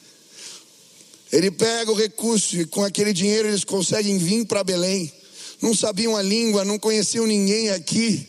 Ele 1.31 1.51
pega 1.51 1.91
o 1.91 1.95
recurso 1.95 2.55
e 2.55 2.65
com 2.65 2.81
aquele 2.81 3.11
dinheiro 3.11 3.49
eles 3.49 3.65
conseguem 3.65 4.17
vir 4.17 4.45
para 4.45 4.63
Belém. 4.63 5.11
Não 5.61 5.75
sabiam 5.75 6.15
a 6.15 6.21
língua, 6.21 6.63
não 6.63 6.79
conheciam 6.79 7.25
ninguém 7.25 7.71
aqui. 7.71 8.25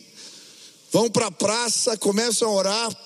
Vão 0.91 1.09
para 1.09 1.27
a 1.27 1.31
praça, 1.31 1.95
começam 1.95 2.49
a 2.49 2.53
orar, 2.53 2.97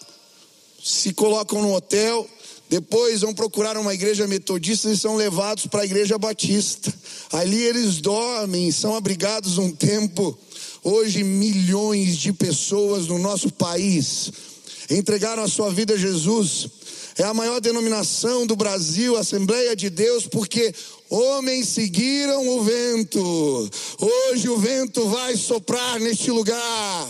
se 0.83 1.13
colocam 1.13 1.61
no 1.61 1.75
hotel, 1.75 2.27
depois 2.71 3.19
vão 3.19 3.33
procurar 3.33 3.75
uma 3.75 3.93
igreja 3.93 4.25
metodista 4.25 4.89
e 4.89 4.97
são 4.97 5.17
levados 5.17 5.67
para 5.67 5.81
a 5.81 5.85
igreja 5.85 6.17
batista. 6.17 6.91
Ali 7.33 7.61
eles 7.61 7.99
dormem, 7.99 8.71
são 8.71 8.95
abrigados 8.95 9.57
um 9.57 9.69
tempo. 9.69 10.39
Hoje, 10.81 11.21
milhões 11.21 12.15
de 12.15 12.31
pessoas 12.31 13.07
no 13.07 13.19
nosso 13.19 13.51
país 13.51 14.31
entregaram 14.89 15.43
a 15.43 15.49
sua 15.49 15.69
vida 15.69 15.95
a 15.95 15.97
Jesus. 15.97 16.69
É 17.17 17.23
a 17.23 17.33
maior 17.33 17.59
denominação 17.59 18.47
do 18.47 18.55
Brasil, 18.55 19.17
Assembleia 19.17 19.75
de 19.75 19.89
Deus, 19.89 20.25
porque 20.25 20.73
homens 21.09 21.67
seguiram 21.67 22.47
o 22.47 22.63
vento. 22.63 23.69
Hoje 23.99 24.47
o 24.47 24.57
vento 24.57 25.09
vai 25.09 25.35
soprar 25.35 25.99
neste 25.99 26.31
lugar. 26.31 27.09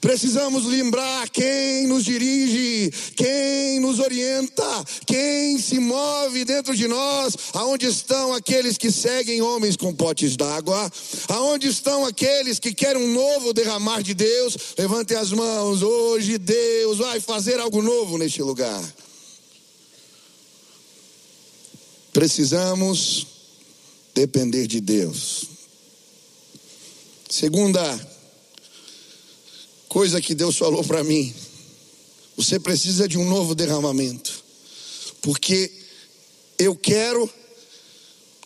Precisamos 0.00 0.64
lembrar 0.64 1.28
quem 1.28 1.86
nos 1.86 2.04
dirige, 2.04 2.90
quem 3.16 3.80
nos 3.80 3.98
orienta, 3.98 4.84
quem 5.06 5.58
se 5.58 5.78
move 5.78 6.44
dentro 6.44 6.74
de 6.76 6.86
nós, 6.86 7.34
aonde 7.52 7.86
estão 7.86 8.32
aqueles 8.32 8.76
que 8.76 8.90
seguem 8.90 9.42
homens 9.42 9.76
com 9.76 9.94
potes 9.94 10.36
d'água, 10.36 10.90
aonde 11.28 11.68
estão 11.68 12.04
aqueles 12.04 12.58
que 12.58 12.72
querem 12.72 13.02
um 13.02 13.12
novo 13.12 13.52
derramar 13.52 14.02
de 14.02 14.14
Deus. 14.14 14.56
Levantem 14.78 15.16
as 15.16 15.32
mãos, 15.32 15.82
hoje 15.82 16.38
Deus 16.38 16.98
vai 16.98 17.20
fazer 17.20 17.58
algo 17.60 17.82
novo 17.82 18.18
neste 18.18 18.42
lugar. 18.42 18.82
Precisamos 22.12 23.26
depender 24.14 24.66
de 24.66 24.80
Deus. 24.80 25.44
Segunda 27.30 28.17
coisa 29.98 30.20
que 30.20 30.32
Deus 30.32 30.56
falou 30.56 30.84
para 30.84 31.02
mim. 31.02 31.34
Você 32.36 32.60
precisa 32.60 33.08
de 33.08 33.18
um 33.18 33.28
novo 33.28 33.52
derramamento. 33.52 34.44
Porque 35.20 35.72
eu 36.56 36.76
quero 36.76 37.28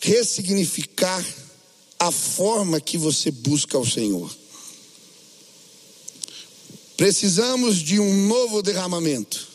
ressignificar 0.01 1.23
a 1.99 2.11
forma 2.11 2.81
que 2.81 2.97
você 2.97 3.31
busca 3.31 3.79
o 3.79 3.87
Senhor. 3.87 4.35
Precisamos 6.97 7.77
de 7.77 8.01
um 8.01 8.27
novo 8.29 8.63
derramamento. 8.63 9.47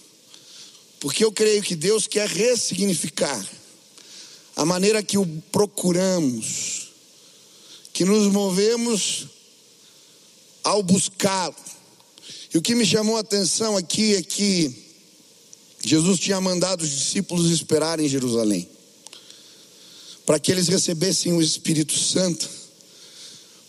Porque 1.00 1.26
eu 1.26 1.32
creio 1.32 1.64
que 1.64 1.76
Deus 1.76 2.06
quer 2.06 2.30
ressignificar 2.30 3.44
a 4.56 4.64
maneira 4.64 5.02
que 5.02 5.18
o 5.18 5.26
procuramos, 5.52 6.90
que 7.92 8.06
nos 8.06 8.32
movemos 8.32 9.26
ao 10.64 10.84
buscá-lo. 10.84 11.77
E 12.58 12.60
o 12.60 12.62
que 12.64 12.74
me 12.74 12.88
chamou 12.88 13.18
a 13.18 13.20
atenção 13.20 13.78
aqui 13.78 14.16
é 14.16 14.24
que 14.24 14.74
Jesus 15.80 16.20
tinha 16.20 16.42
mandado 16.42 16.82
os 16.82 16.90
discípulos 16.90 17.52
esperar 17.52 18.00
em 18.00 18.10
Jerusalém, 18.10 18.68
para 20.26 20.40
que 20.40 20.52
eles 20.52 20.68
recebessem 20.68 21.34
o 21.34 21.40
Espírito 21.40 21.94
Santo. 21.94 22.50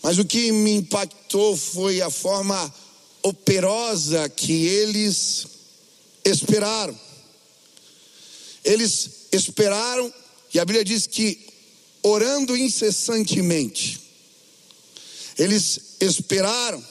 Mas 0.02 0.16
o 0.16 0.24
que 0.24 0.50
me 0.50 0.70
impactou 0.70 1.54
foi 1.54 2.00
a 2.00 2.08
forma 2.08 2.74
operosa 3.22 4.26
que 4.26 4.52
eles 4.54 5.46
esperaram. 6.24 6.98
Eles 8.64 9.10
esperaram, 9.30 10.10
e 10.54 10.58
a 10.58 10.64
Bíblia 10.64 10.82
diz 10.82 11.06
que 11.06 11.38
orando 12.02 12.56
incessantemente, 12.56 14.00
eles 15.36 15.78
esperaram 16.00 16.82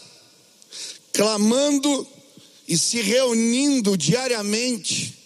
clamando 1.18 2.08
e 2.68 2.78
se 2.78 3.02
reunindo 3.02 3.98
diariamente, 3.98 5.18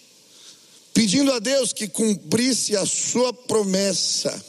pedindo 0.94 1.30
a 1.30 1.38
Deus 1.38 1.74
que 1.74 1.86
cumprisse 1.86 2.74
a 2.74 2.86
sua 2.86 3.30
promessa. 3.34 4.42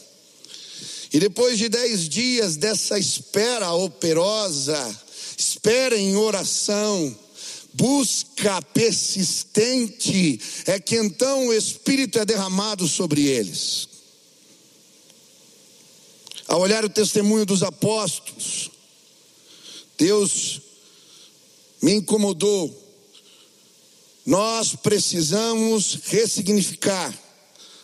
E 1.12 1.19
depois 1.19 1.58
de 1.58 1.67
dez 1.67 2.08
dias 2.08 2.56
dessa 2.56 2.97
espera 2.97 3.73
operosa, 3.73 5.01
espera 5.38 5.97
em 5.97 6.15
oração, 6.15 7.13
busca 7.73 8.62
persistente, 8.62 10.39
é 10.65 10.79
que 10.79 10.95
então 10.95 11.47
o 11.47 11.53
Espírito 11.53 12.19
é 12.19 12.25
derramado 12.25 12.88
sobre 12.88 13.27
eles. 13.27 13.89
Ao 16.47 16.62
olhar 16.62 16.86
o 16.86 16.89
testemunho 16.89 17.45
dos 17.45 17.63
apóstolos, 17.63 18.71
Deus 19.97 20.62
me 21.84 21.96
incomodou. 21.96 22.74
Nós 24.26 24.74
precisamos 24.74 26.00
ressignificar 26.06 27.13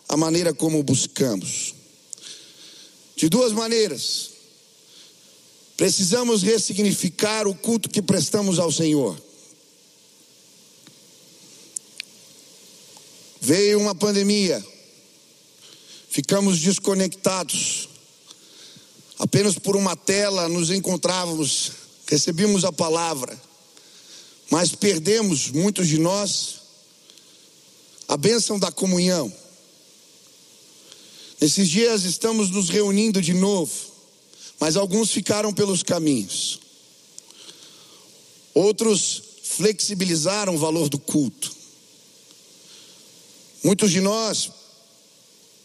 a 0.08 0.16
maneira 0.16 0.54
como 0.54 0.82
buscamos. 0.82 1.76
De 3.14 3.28
duas 3.28 3.52
maneiras. 3.52 4.30
Precisamos 5.76 6.42
ressignificar 6.42 7.46
o 7.46 7.54
culto 7.54 7.90
que 7.90 8.02
prestamos 8.02 8.58
ao 8.58 8.72
Senhor. 8.72 9.22
Veio 13.42 13.82
uma 13.82 13.94
pandemia, 13.94 14.66
ficamos 16.10 16.58
desconectados. 16.60 17.90
Apenas 19.18 19.60
por 19.60 19.76
uma 19.76 19.98
tela 19.98 20.48
nos 20.48 20.70
encontrávamos, 20.70 21.72
recebíamos 22.08 22.64
a 22.64 22.72
palavra 22.72 23.49
mas 24.50 24.74
perdemos, 24.74 25.52
muitos 25.52 25.88
de 25.88 26.00
nós, 26.00 26.60
a 28.08 28.18
bênção 28.18 28.58
da 28.58 28.72
comunhão. 28.72 29.32
Nesses 31.40 31.70
dias 31.70 32.04
estamos 32.04 32.50
nos 32.50 32.70
reunindo 32.70 33.22
de 33.22 33.34
novo, 33.34 33.72
mas 34.60 34.76
alguns 34.76 35.12
ficaram 35.12 35.54
pelos 35.54 35.84
caminhos. 35.84 36.60
Outros 38.54 39.22
flexibilizaram 39.44 40.56
o 40.56 40.60
valor 40.60 40.90
do 40.90 40.98
culto. 40.98 41.56
Muitos 43.64 43.92
de 43.92 44.02
nós 44.02 44.50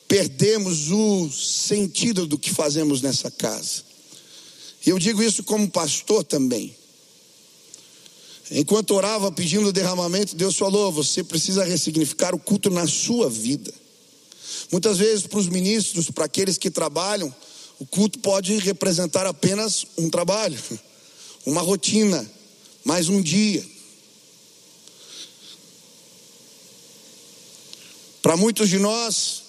perdemos 0.06 0.90
o 0.90 1.30
sentido 1.30 2.26
do 2.26 2.38
que 2.38 2.50
fazemos 2.52 3.00
nessa 3.00 3.30
casa. 3.30 3.82
E 4.84 4.90
eu 4.90 4.98
digo 4.98 5.22
isso 5.22 5.42
como 5.42 5.70
pastor 5.70 6.22
também. 6.22 6.76
Enquanto 8.50 8.94
orava 8.94 9.32
pedindo 9.32 9.72
derramamento, 9.72 10.36
Deus 10.36 10.56
falou: 10.56 10.92
você 10.92 11.24
precisa 11.24 11.64
ressignificar 11.64 12.34
o 12.34 12.38
culto 12.38 12.70
na 12.70 12.86
sua 12.86 13.28
vida. 13.30 13.72
Muitas 14.70 14.98
vezes, 14.98 15.26
para 15.26 15.38
os 15.38 15.48
ministros, 15.48 16.10
para 16.10 16.26
aqueles 16.26 16.58
que 16.58 16.70
trabalham, 16.70 17.34
o 17.78 17.86
culto 17.86 18.18
pode 18.18 18.56
representar 18.58 19.26
apenas 19.26 19.86
um 19.96 20.10
trabalho, 20.10 20.58
uma 21.46 21.62
rotina, 21.62 22.24
mais 22.84 23.08
um 23.08 23.20
dia. 23.20 23.64
Para 28.20 28.36
muitos 28.36 28.68
de 28.68 28.78
nós, 28.78 29.42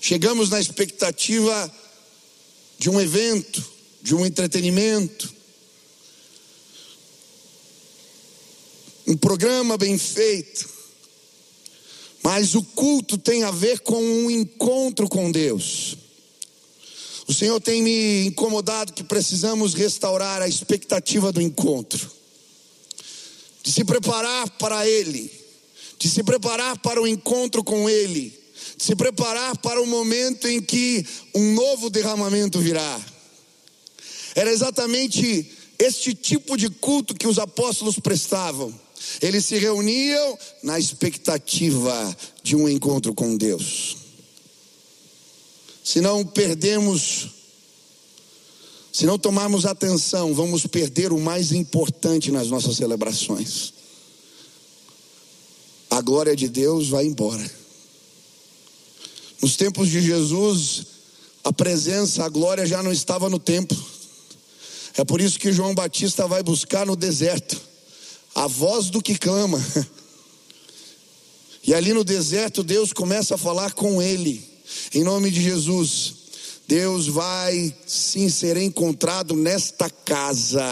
chegamos 0.00 0.48
na 0.48 0.60
expectativa 0.60 1.72
de 2.78 2.88
um 2.88 3.00
evento, 3.00 3.64
de 4.02 4.14
um 4.14 4.24
entretenimento, 4.24 5.32
um 9.06 9.16
programa 9.16 9.76
bem 9.76 9.98
feito. 9.98 10.68
Mas 12.22 12.54
o 12.54 12.62
culto 12.62 13.18
tem 13.18 13.44
a 13.44 13.50
ver 13.50 13.80
com 13.80 14.02
um 14.02 14.30
encontro 14.30 15.08
com 15.08 15.30
Deus. 15.30 15.96
O 17.26 17.32
Senhor 17.32 17.60
tem 17.60 17.82
me 17.82 18.26
incomodado 18.26 18.92
que 18.92 19.02
precisamos 19.02 19.74
restaurar 19.74 20.42
a 20.42 20.48
expectativa 20.48 21.32
do 21.32 21.40
encontro, 21.40 22.10
de 23.62 23.72
se 23.72 23.84
preparar 23.84 24.48
para 24.58 24.86
Ele, 24.86 25.30
de 25.98 26.08
se 26.08 26.22
preparar 26.22 26.78
para 26.78 27.00
o 27.00 27.06
encontro 27.06 27.64
com 27.64 27.88
Ele, 27.88 28.32
de 28.76 28.84
se 28.84 28.94
preparar 28.94 29.56
para 29.58 29.80
o 29.80 29.86
momento 29.86 30.46
em 30.48 30.60
que 30.60 31.06
um 31.34 31.54
novo 31.54 31.88
derramamento 31.88 32.58
virá. 32.58 33.00
Era 34.34 34.50
exatamente 34.50 35.50
este 35.78 36.14
tipo 36.14 36.56
de 36.56 36.68
culto 36.68 37.14
que 37.14 37.26
os 37.26 37.38
apóstolos 37.38 37.98
prestavam. 37.98 38.83
Eles 39.20 39.44
se 39.46 39.58
reuniam 39.58 40.38
na 40.62 40.78
expectativa 40.78 42.16
de 42.42 42.56
um 42.56 42.68
encontro 42.68 43.14
com 43.14 43.36
Deus. 43.36 43.96
Se 45.82 46.00
não 46.00 46.24
perdemos, 46.24 47.28
se 48.92 49.06
não 49.06 49.18
tomarmos 49.18 49.66
atenção, 49.66 50.34
vamos 50.34 50.66
perder 50.66 51.12
o 51.12 51.20
mais 51.20 51.52
importante 51.52 52.30
nas 52.30 52.48
nossas 52.48 52.76
celebrações. 52.76 53.72
A 55.90 56.00
glória 56.00 56.34
de 56.34 56.48
Deus 56.48 56.88
vai 56.88 57.04
embora. 57.04 57.50
Nos 59.40 59.56
tempos 59.56 59.88
de 59.90 60.00
Jesus, 60.00 60.86
a 61.44 61.52
presença, 61.52 62.24
a 62.24 62.28
glória 62.28 62.66
já 62.66 62.82
não 62.82 62.90
estava 62.90 63.28
no 63.28 63.38
templo. 63.38 63.84
É 64.96 65.04
por 65.04 65.20
isso 65.20 65.38
que 65.38 65.52
João 65.52 65.74
Batista 65.74 66.26
vai 66.26 66.42
buscar 66.42 66.86
no 66.86 66.96
deserto 66.96 67.73
a 68.34 68.46
voz 68.46 68.90
do 68.90 69.02
que 69.02 69.16
clama. 69.16 69.64
E 71.66 71.72
ali 71.72 71.94
no 71.94 72.04
deserto, 72.04 72.62
Deus 72.62 72.92
começa 72.92 73.36
a 73.36 73.38
falar 73.38 73.72
com 73.72 74.02
ele, 74.02 74.46
em 74.92 75.02
nome 75.02 75.30
de 75.30 75.40
Jesus. 75.40 76.24
Deus 76.66 77.06
vai 77.08 77.74
sim 77.86 78.30
ser 78.30 78.56
encontrado 78.56 79.36
nesta 79.36 79.90
casa. 79.90 80.64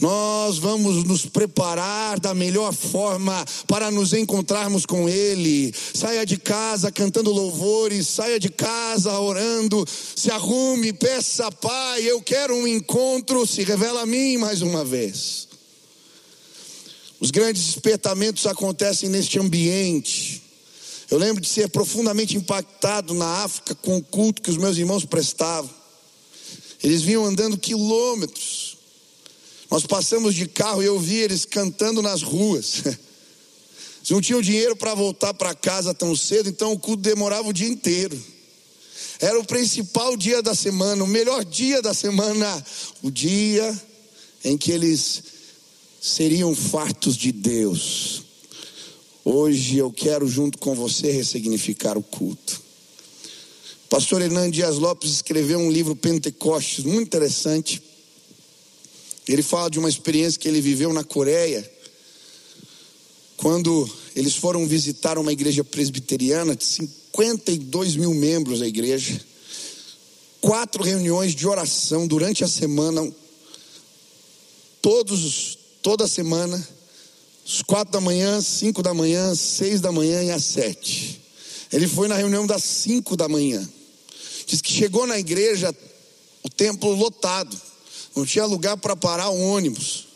Nós 0.00 0.56
vamos 0.56 1.04
nos 1.04 1.26
preparar 1.26 2.18
da 2.18 2.32
melhor 2.34 2.72
forma 2.72 3.44
para 3.66 3.90
nos 3.90 4.14
encontrarmos 4.14 4.86
com 4.86 5.06
Ele. 5.08 5.74
Saia 5.94 6.24
de 6.24 6.38
casa 6.38 6.90
cantando 6.90 7.30
louvores, 7.30 8.08
saia 8.08 8.40
de 8.40 8.48
casa 8.48 9.18
orando, 9.18 9.84
se 10.16 10.30
arrume, 10.30 10.92
peça, 10.94 11.52
Pai, 11.52 12.02
eu 12.02 12.22
quero 12.22 12.54
um 12.54 12.66
encontro, 12.66 13.46
se 13.46 13.62
revela 13.62 14.02
a 14.02 14.06
mim 14.06 14.38
mais 14.38 14.62
uma 14.62 14.84
vez. 14.84 15.48
Os 17.26 17.32
grandes 17.32 17.64
despertamentos 17.64 18.46
acontecem 18.46 19.08
neste 19.08 19.36
ambiente. 19.40 20.40
Eu 21.10 21.18
lembro 21.18 21.42
de 21.42 21.48
ser 21.48 21.68
profundamente 21.68 22.36
impactado 22.36 23.14
na 23.14 23.42
África 23.42 23.74
com 23.74 23.96
o 23.96 24.02
culto 24.02 24.40
que 24.40 24.48
os 24.48 24.56
meus 24.56 24.76
irmãos 24.76 25.04
prestavam. 25.04 25.68
Eles 26.84 27.02
vinham 27.02 27.24
andando 27.24 27.58
quilômetros. 27.58 28.78
Nós 29.68 29.84
passamos 29.84 30.36
de 30.36 30.46
carro 30.46 30.80
e 30.80 30.86
eu 30.86 31.00
vi 31.00 31.16
eles 31.16 31.44
cantando 31.44 32.00
nas 32.00 32.22
ruas. 32.22 32.82
Eles 32.86 34.10
não 34.10 34.20
tinham 34.20 34.40
dinheiro 34.40 34.76
para 34.76 34.94
voltar 34.94 35.34
para 35.34 35.52
casa 35.52 35.92
tão 35.92 36.14
cedo, 36.14 36.48
então 36.48 36.70
o 36.70 36.78
culto 36.78 37.02
demorava 37.02 37.48
o 37.48 37.52
dia 37.52 37.66
inteiro. 37.66 38.16
Era 39.18 39.36
o 39.36 39.44
principal 39.44 40.16
dia 40.16 40.40
da 40.40 40.54
semana, 40.54 41.02
o 41.02 41.08
melhor 41.08 41.44
dia 41.44 41.82
da 41.82 41.92
semana, 41.92 42.64
o 43.02 43.10
dia 43.10 43.76
em 44.44 44.56
que 44.56 44.70
eles 44.70 45.35
seriam 46.06 46.54
fartos 46.54 47.16
de 47.16 47.32
Deus. 47.32 48.22
Hoje 49.24 49.78
eu 49.78 49.90
quero, 49.90 50.28
junto 50.28 50.56
com 50.56 50.72
você, 50.72 51.10
ressignificar 51.10 51.98
o 51.98 52.02
culto. 52.02 52.62
Pastor 53.90 54.22
Hernando 54.22 54.52
Dias 54.52 54.76
Lopes 54.76 55.10
escreveu 55.10 55.58
um 55.58 55.70
livro 55.70 55.96
Pentecostes 55.96 56.84
muito 56.84 57.08
interessante. 57.08 57.82
Ele 59.26 59.42
fala 59.42 59.68
de 59.68 59.80
uma 59.80 59.88
experiência 59.88 60.38
que 60.38 60.46
ele 60.46 60.60
viveu 60.60 60.92
na 60.92 61.02
Coreia, 61.02 61.68
quando 63.36 63.90
eles 64.14 64.36
foram 64.36 64.64
visitar 64.64 65.18
uma 65.18 65.32
igreja 65.32 65.64
presbiteriana 65.64 66.54
de 66.54 66.64
52 66.64 67.96
mil 67.96 68.14
membros 68.14 68.60
da 68.60 68.66
igreja, 68.66 69.20
quatro 70.40 70.84
reuniões 70.84 71.34
de 71.34 71.48
oração 71.48 72.06
durante 72.06 72.44
a 72.44 72.48
semana, 72.48 73.12
todos, 74.80 75.65
toda 75.86 76.08
semana, 76.08 76.56
às 77.46 77.62
quatro 77.62 77.92
da 77.92 78.00
manhã, 78.00 78.40
cinco 78.40 78.82
da 78.82 78.92
manhã, 78.92 79.32
seis 79.36 79.80
da 79.80 79.92
manhã 79.92 80.20
e 80.20 80.32
às 80.32 80.42
sete. 80.42 81.22
Ele 81.72 81.86
foi 81.86 82.08
na 82.08 82.16
reunião 82.16 82.44
das 82.44 82.64
cinco 82.64 83.16
da 83.16 83.28
manhã. 83.28 83.64
Diz 84.46 84.60
que 84.60 84.72
chegou 84.72 85.06
na 85.06 85.16
igreja, 85.16 85.72
o 86.42 86.48
templo 86.50 86.92
lotado, 86.92 87.56
não 88.16 88.26
tinha 88.26 88.44
lugar 88.46 88.76
para 88.78 88.96
parar 88.96 89.28
o 89.28 89.40
ônibus. 89.40 90.08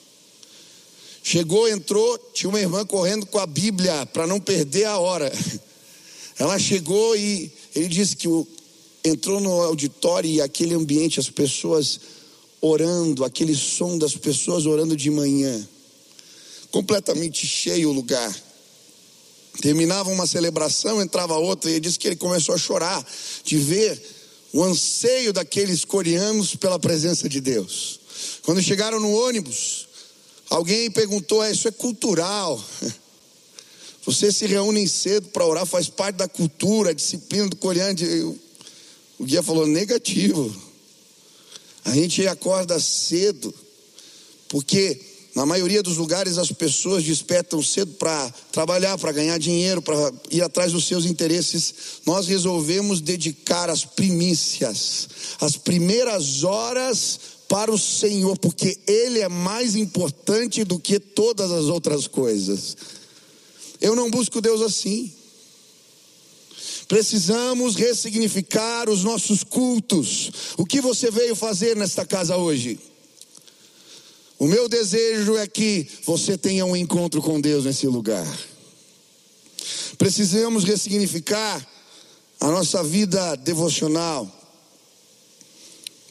Chegou, 1.22 1.68
entrou, 1.68 2.18
tinha 2.34 2.50
uma 2.50 2.58
irmã 2.58 2.84
correndo 2.84 3.24
com 3.26 3.38
a 3.38 3.46
Bíblia 3.46 4.04
para 4.06 4.26
não 4.26 4.40
perder 4.40 4.86
a 4.86 4.98
hora. 4.98 5.32
Ela 6.36 6.58
chegou 6.58 7.14
e 7.14 7.48
ele 7.76 7.86
disse 7.86 8.16
que 8.16 8.26
entrou 9.04 9.38
no 9.38 9.52
auditório 9.62 10.28
e 10.28 10.42
aquele 10.42 10.74
ambiente, 10.74 11.20
as 11.20 11.30
pessoas 11.30 12.00
orando, 12.60 13.24
aquele 13.24 13.54
som 13.54 13.96
das 13.98 14.14
pessoas 14.16 14.66
orando 14.66 14.96
de 14.96 15.10
manhã 15.10 15.68
completamente 16.70 17.46
cheio 17.46 17.90
o 17.90 17.92
lugar. 17.92 18.34
Terminava 19.60 20.10
uma 20.10 20.26
celebração, 20.26 21.02
entrava 21.02 21.36
outra, 21.36 21.70
e 21.70 21.74
ele 21.74 21.80
disse 21.80 21.98
que 21.98 22.06
ele 22.06 22.16
começou 22.16 22.54
a 22.54 22.58
chorar 22.58 23.04
de 23.44 23.56
ver 23.58 24.00
o 24.52 24.62
anseio 24.62 25.32
daqueles 25.32 25.84
coreanos 25.84 26.54
pela 26.54 26.78
presença 26.78 27.28
de 27.28 27.40
Deus. 27.40 28.00
Quando 28.42 28.62
chegaram 28.62 29.00
no 29.00 29.12
ônibus, 29.12 29.88
alguém 30.48 30.90
perguntou: 30.90 31.40
ah, 31.40 31.50
Isso 31.50 31.68
é 31.68 31.72
cultural. 31.72 32.62
Vocês 34.06 34.36
se 34.36 34.46
reúnem 34.46 34.86
cedo 34.86 35.28
para 35.28 35.46
orar, 35.46 35.66
faz 35.66 35.88
parte 35.88 36.16
da 36.16 36.28
cultura, 36.28 36.94
disciplina 36.94 37.48
do 37.48 37.56
coreano. 37.56 37.98
O 39.18 39.24
guia 39.24 39.42
falou: 39.42 39.66
Negativo. 39.66 40.69
A 41.84 41.94
gente 41.94 42.26
acorda 42.26 42.78
cedo, 42.78 43.54
porque 44.48 45.00
na 45.34 45.46
maioria 45.46 45.82
dos 45.82 45.96
lugares 45.96 46.38
as 46.38 46.50
pessoas 46.50 47.04
despertam 47.04 47.62
cedo 47.62 47.92
para 47.94 48.30
trabalhar, 48.50 48.98
para 48.98 49.12
ganhar 49.12 49.38
dinheiro, 49.38 49.80
para 49.80 50.12
ir 50.30 50.42
atrás 50.42 50.72
dos 50.72 50.86
seus 50.86 51.04
interesses. 51.04 51.74
Nós 52.04 52.26
resolvemos 52.26 53.00
dedicar 53.00 53.70
as 53.70 53.84
primícias, 53.84 55.08
as 55.40 55.56
primeiras 55.56 56.42
horas 56.42 57.20
para 57.48 57.70
o 57.72 57.78
Senhor, 57.78 58.38
porque 58.38 58.78
Ele 58.86 59.20
é 59.20 59.28
mais 59.28 59.74
importante 59.74 60.64
do 60.64 60.78
que 60.78 60.98
todas 60.98 61.50
as 61.50 61.66
outras 61.66 62.06
coisas. 62.06 62.76
Eu 63.80 63.96
não 63.96 64.10
busco 64.10 64.40
Deus 64.40 64.60
assim. 64.60 65.12
Precisamos 66.90 67.76
ressignificar 67.76 68.90
os 68.90 69.04
nossos 69.04 69.44
cultos. 69.44 70.32
O 70.56 70.66
que 70.66 70.80
você 70.80 71.08
veio 71.08 71.36
fazer 71.36 71.76
nesta 71.76 72.04
casa 72.04 72.36
hoje? 72.36 72.80
O 74.36 74.48
meu 74.48 74.68
desejo 74.68 75.36
é 75.36 75.46
que 75.46 75.86
você 76.04 76.36
tenha 76.36 76.66
um 76.66 76.74
encontro 76.74 77.22
com 77.22 77.40
Deus 77.40 77.64
nesse 77.64 77.86
lugar. 77.86 78.26
Precisamos 79.98 80.64
ressignificar 80.64 81.64
a 82.40 82.48
nossa 82.48 82.82
vida 82.82 83.36
devocional. 83.36 84.28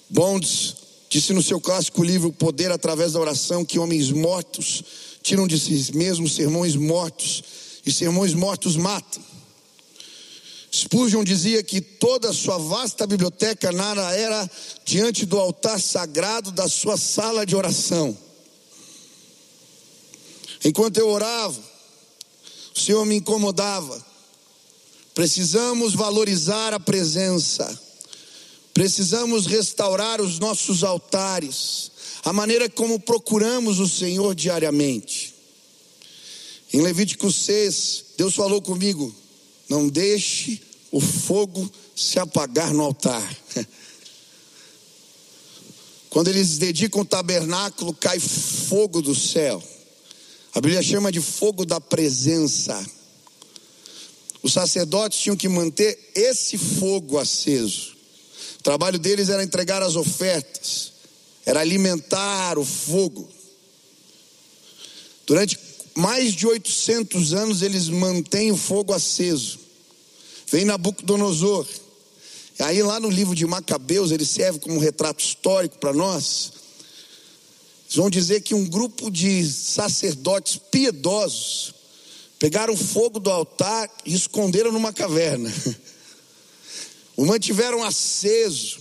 Bonds 0.10 0.76
disse 1.10 1.34
no 1.34 1.44
seu 1.44 1.60
clássico 1.60 2.02
livro 2.02 2.32
Poder 2.32 2.72
através 2.72 3.12
da 3.12 3.20
oração 3.20 3.66
que 3.66 3.80
homens 3.80 4.12
mortos 4.12 4.82
tiram 5.22 5.46
de 5.46 5.60
si 5.60 5.94
mesmos 5.94 6.36
sermões 6.36 6.78
mortos 6.78 7.44
e 7.86 7.92
sermões 7.92 8.34
mortos 8.34 8.78
matam. 8.78 9.29
Spurgeon 10.72 11.24
dizia 11.24 11.64
que 11.64 11.82
toda 11.82 12.30
a 12.30 12.34
sua 12.34 12.58
vasta 12.58 13.08
biblioteca 13.08 13.72
nada 13.72 14.16
era 14.16 14.50
diante 14.86 15.26
do 15.26 15.40
altar 15.40 15.80
sagrado 15.82 16.52
da 16.52 16.68
sua 16.68 16.96
sala 16.96 17.46
de 17.46 17.56
oração. 17.56 18.16
Enquanto 20.64 20.98
eu 20.98 21.10
orava, 21.10 21.60
o 22.76 22.80
Senhor 22.80 23.06
me 23.06 23.16
incomodava. 23.16 24.06
Precisamos 25.16 25.96
valorizar 25.96 26.74
a 26.74 26.80
presença. 26.80 27.80
Precisamos 28.74 29.46
restaurar 29.46 30.22
os 30.22 30.40
nossos 30.40 30.84
altares, 30.84 31.92
a 32.24 32.32
maneira 32.32 32.70
como 32.70 33.00
procuramos 33.00 33.80
o 33.80 33.90
Senhor 33.90 34.34
diariamente. 34.36 35.36
Em 36.72 36.82
Levítico 36.82 37.32
6, 37.32 38.06
Deus 38.18 38.36
falou 38.36 38.62
comigo: 38.62 39.14
não 39.70 39.88
deixe 39.88 40.62
o 40.92 41.00
fogo 41.00 41.70
se 41.96 42.20
apagar 42.20 42.74
no 42.74 42.84
altar. 42.84 43.38
Quando 46.10 46.30
eles 46.30 46.58
dedicam 46.58 47.02
o 47.02 47.06
tabernáculo, 47.06 47.94
cai 47.94 48.20
fogo 48.20 49.02
do 49.02 49.14
céu. 49.14 49.64
A 50.56 50.60
Bíblia 50.60 50.82
chama 50.82 51.12
de 51.12 51.22
fogo 51.22 51.66
da 51.66 51.80
presença. 51.80 52.84
Os 54.42 54.54
sacerdotes 54.54 55.20
tinham 55.20 55.38
que 55.38 55.48
manter 55.48 56.12
esse 56.16 56.58
fogo 56.58 57.20
aceso. 57.20 57.96
O 58.60 58.64
trabalho 58.64 58.98
deles 58.98 59.30
era 59.30 59.44
entregar 59.44 59.84
as 59.84 59.96
ofertas, 59.96 60.94
era 61.46 61.60
alimentar 61.60 62.58
o 62.58 62.66
fogo. 62.66 63.30
Durante 65.28 65.56
mais 65.96 66.34
de 66.34 66.48
800 66.48 67.34
anos 67.34 67.62
eles 67.62 67.90
mantêm 67.90 68.52
o 68.52 68.58
fogo 68.58 68.94
aceso. 68.94 69.60
Vem 70.52 70.66
Nabucodonosor. 70.66 71.68
Aí 72.60 72.84
lá 72.84 73.00
no 73.00 73.10
livro 73.10 73.34
de 73.34 73.46
Macabeus, 73.46 74.12
ele 74.12 74.26
serve 74.26 74.60
como 74.60 74.80
retrato 74.80 75.24
histórico 75.24 75.78
para 75.78 75.94
nós. 75.94 76.52
Eles 77.86 77.96
vão 77.96 78.10
dizer 78.10 78.42
que 78.42 78.54
um 78.54 78.68
grupo 78.68 79.10
de 79.10 79.46
sacerdotes 79.46 80.58
piedosos 80.58 81.74
pegaram 82.38 82.76
fogo 82.76 83.20
do 83.20 83.30
altar 83.30 83.90
e 84.06 84.14
esconderam 84.14 84.72
numa 84.72 84.94
caverna. 84.94 85.54
O 87.16 87.26
mantiveram 87.26 87.84
aceso 87.84 88.80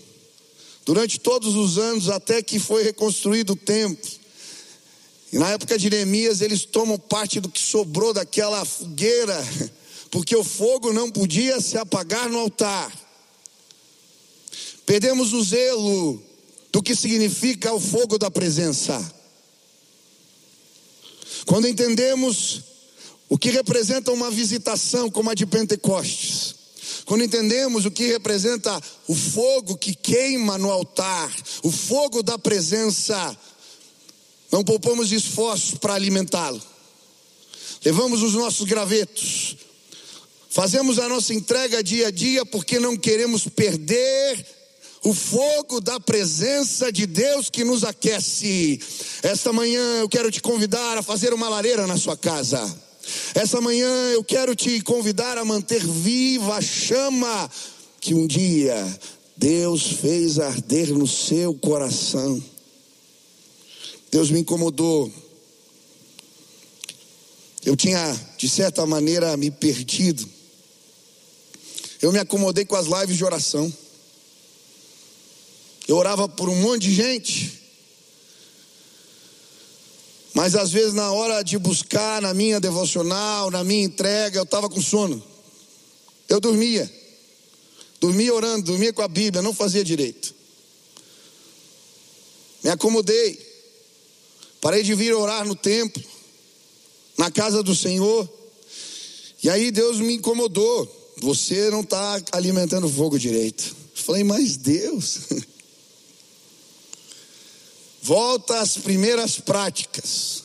durante 0.84 1.18
todos 1.18 1.56
os 1.56 1.76
anos 1.76 2.08
até 2.08 2.40
que 2.40 2.58
foi 2.58 2.84
reconstruído 2.84 3.54
o 3.54 3.56
templo. 3.56 4.17
E 5.32 5.38
na 5.38 5.50
época 5.50 5.78
de 5.78 5.90
Neemias, 5.90 6.40
eles 6.40 6.64
tomam 6.64 6.98
parte 6.98 7.40
do 7.40 7.48
que 7.48 7.60
sobrou 7.60 8.12
daquela 8.12 8.64
fogueira, 8.64 9.38
porque 10.10 10.34
o 10.34 10.44
fogo 10.44 10.92
não 10.92 11.10
podia 11.10 11.60
se 11.60 11.76
apagar 11.76 12.28
no 12.30 12.38
altar. 12.38 12.92
Perdemos 14.86 15.34
o 15.34 15.44
zelo 15.44 16.22
do 16.72 16.82
que 16.82 16.94
significa 16.94 17.72
o 17.74 17.80
fogo 17.80 18.18
da 18.18 18.30
presença. 18.30 19.14
Quando 21.44 21.68
entendemos 21.68 22.62
o 23.28 23.36
que 23.36 23.50
representa 23.50 24.10
uma 24.10 24.30
visitação 24.30 25.10
como 25.10 25.28
a 25.28 25.34
de 25.34 25.44
Pentecostes, 25.44 26.54
quando 27.04 27.24
entendemos 27.24 27.84
o 27.84 27.90
que 27.90 28.06
representa 28.06 28.80
o 29.06 29.14
fogo 29.14 29.76
que 29.76 29.94
queima 29.94 30.58
no 30.58 30.70
altar, 30.70 31.34
o 31.62 31.70
fogo 31.70 32.22
da 32.22 32.38
presença, 32.38 33.36
não 34.50 34.64
poupamos 34.64 35.12
esforços 35.12 35.78
para 35.78 35.94
alimentá-lo. 35.94 36.60
Levamos 37.84 38.22
os 38.22 38.34
nossos 38.34 38.66
gravetos, 38.66 39.56
fazemos 40.50 40.98
a 40.98 41.08
nossa 41.08 41.32
entrega 41.32 41.82
dia 41.82 42.08
a 42.08 42.10
dia 42.10 42.44
porque 42.44 42.78
não 42.78 42.96
queremos 42.96 43.46
perder 43.46 44.44
o 45.04 45.14
fogo 45.14 45.80
da 45.80 46.00
presença 46.00 46.90
de 46.90 47.06
Deus 47.06 47.48
que 47.48 47.64
nos 47.64 47.84
aquece. 47.84 48.80
Esta 49.22 49.52
manhã 49.52 50.00
eu 50.00 50.08
quero 50.08 50.30
te 50.30 50.40
convidar 50.40 50.98
a 50.98 51.02
fazer 51.02 51.32
uma 51.32 51.48
lareira 51.48 51.86
na 51.86 51.96
sua 51.96 52.16
casa. 52.16 52.60
Essa 53.34 53.60
manhã 53.60 53.88
eu 54.12 54.22
quero 54.24 54.54
te 54.54 54.80
convidar 54.82 55.38
a 55.38 55.44
manter 55.44 55.84
viva 55.86 56.56
a 56.56 56.60
chama 56.60 57.50
que 58.00 58.14
um 58.14 58.26
dia 58.26 58.84
Deus 59.36 59.82
fez 59.82 60.38
arder 60.38 60.88
no 60.92 61.06
seu 61.06 61.54
coração. 61.54 62.42
Deus 64.10 64.30
me 64.30 64.40
incomodou. 64.40 65.12
Eu 67.64 67.76
tinha, 67.76 68.18
de 68.38 68.48
certa 68.48 68.86
maneira, 68.86 69.36
me 69.36 69.50
perdido. 69.50 70.28
Eu 72.00 72.12
me 72.12 72.18
acomodei 72.18 72.64
com 72.64 72.76
as 72.76 72.86
lives 72.86 73.16
de 73.16 73.24
oração. 73.24 73.72
Eu 75.86 75.96
orava 75.96 76.28
por 76.28 76.48
um 76.48 76.54
monte 76.54 76.82
de 76.82 76.94
gente. 76.94 77.60
Mas 80.32 80.54
às 80.54 80.70
vezes 80.70 80.94
na 80.94 81.10
hora 81.10 81.42
de 81.42 81.58
buscar 81.58 82.22
na 82.22 82.32
minha 82.32 82.60
devocional, 82.60 83.50
na 83.50 83.64
minha 83.64 83.84
entrega, 83.84 84.38
eu 84.38 84.44
estava 84.44 84.68
com 84.68 84.80
sono. 84.80 85.22
Eu 86.28 86.40
dormia. 86.40 86.88
Dormia 88.00 88.32
orando, 88.32 88.66
dormia 88.66 88.92
com 88.92 89.02
a 89.02 89.08
Bíblia, 89.08 89.42
não 89.42 89.52
fazia 89.52 89.82
direito. 89.82 90.32
Me 92.62 92.70
acomodei. 92.70 93.47
Parei 94.60 94.82
de 94.82 94.94
vir 94.94 95.14
orar 95.14 95.46
no 95.46 95.54
templo, 95.54 96.02
na 97.16 97.30
casa 97.30 97.62
do 97.62 97.74
Senhor. 97.74 98.28
E 99.42 99.48
aí 99.48 99.70
Deus 99.70 99.98
me 99.98 100.14
incomodou. 100.14 100.96
Você 101.20 101.70
não 101.70 101.80
está 101.80 102.20
alimentando 102.32 102.86
o 102.86 102.92
fogo 102.92 103.18
direito. 103.18 103.76
Falei, 103.94 104.24
mas 104.24 104.56
Deus. 104.56 105.18
Volta 108.02 108.60
às 108.60 108.78
primeiras 108.78 109.38
práticas. 109.38 110.44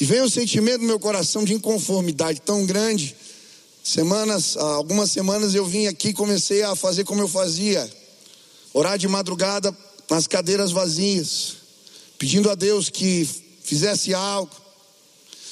E 0.00 0.04
vem 0.04 0.20
um 0.20 0.28
sentimento 0.28 0.80
no 0.80 0.86
meu 0.86 1.00
coração 1.00 1.44
de 1.44 1.54
inconformidade 1.54 2.40
tão 2.40 2.66
grande. 2.66 3.16
Semanas, 3.82 4.56
algumas 4.56 5.10
semanas 5.10 5.54
eu 5.54 5.64
vim 5.64 5.86
aqui 5.86 6.08
e 6.08 6.14
comecei 6.14 6.62
a 6.62 6.76
fazer 6.76 7.04
como 7.04 7.20
eu 7.20 7.28
fazia. 7.28 7.88
Orar 8.72 8.98
de 8.98 9.08
madrugada 9.08 9.76
nas 10.10 10.26
cadeiras 10.26 10.70
vazias, 10.70 11.61
pedindo 12.22 12.48
a 12.48 12.54
Deus 12.54 12.88
que 12.88 13.28
fizesse 13.64 14.14
algo. 14.14 14.54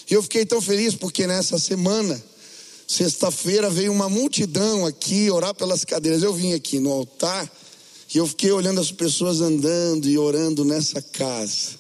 E 0.09 0.14
eu 0.14 0.22
fiquei 0.22 0.46
tão 0.46 0.62
feliz 0.62 0.94
porque 0.94 1.26
nessa 1.26 1.59
semana, 1.59 2.22
sexta-feira, 2.87 3.68
veio 3.68 3.90
uma 3.90 4.09
multidão 4.09 4.87
aqui 4.87 5.28
orar 5.33 5.52
pelas 5.52 5.85
cadeiras. 5.85 6.22
Eu 6.22 6.33
vim 6.33 6.52
aqui 6.52 6.78
no 6.78 6.92
altar 6.92 7.50
e 8.14 8.18
eu 8.18 8.24
fiquei 8.24 8.52
olhando 8.52 8.80
as 8.80 8.92
pessoas 8.92 9.40
andando 9.40 10.09
e 10.09 10.16
orando 10.16 10.64
nessa 10.64 11.02
casa. 11.02 11.70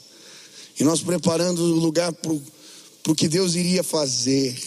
E 0.76 0.82
nós 0.82 1.00
preparando 1.00 1.60
o 1.60 1.78
lugar 1.78 2.12
para 2.12 2.32
o 2.32 3.14
que 3.14 3.28
Deus 3.28 3.54
iria 3.54 3.84
fazer. 3.84 4.60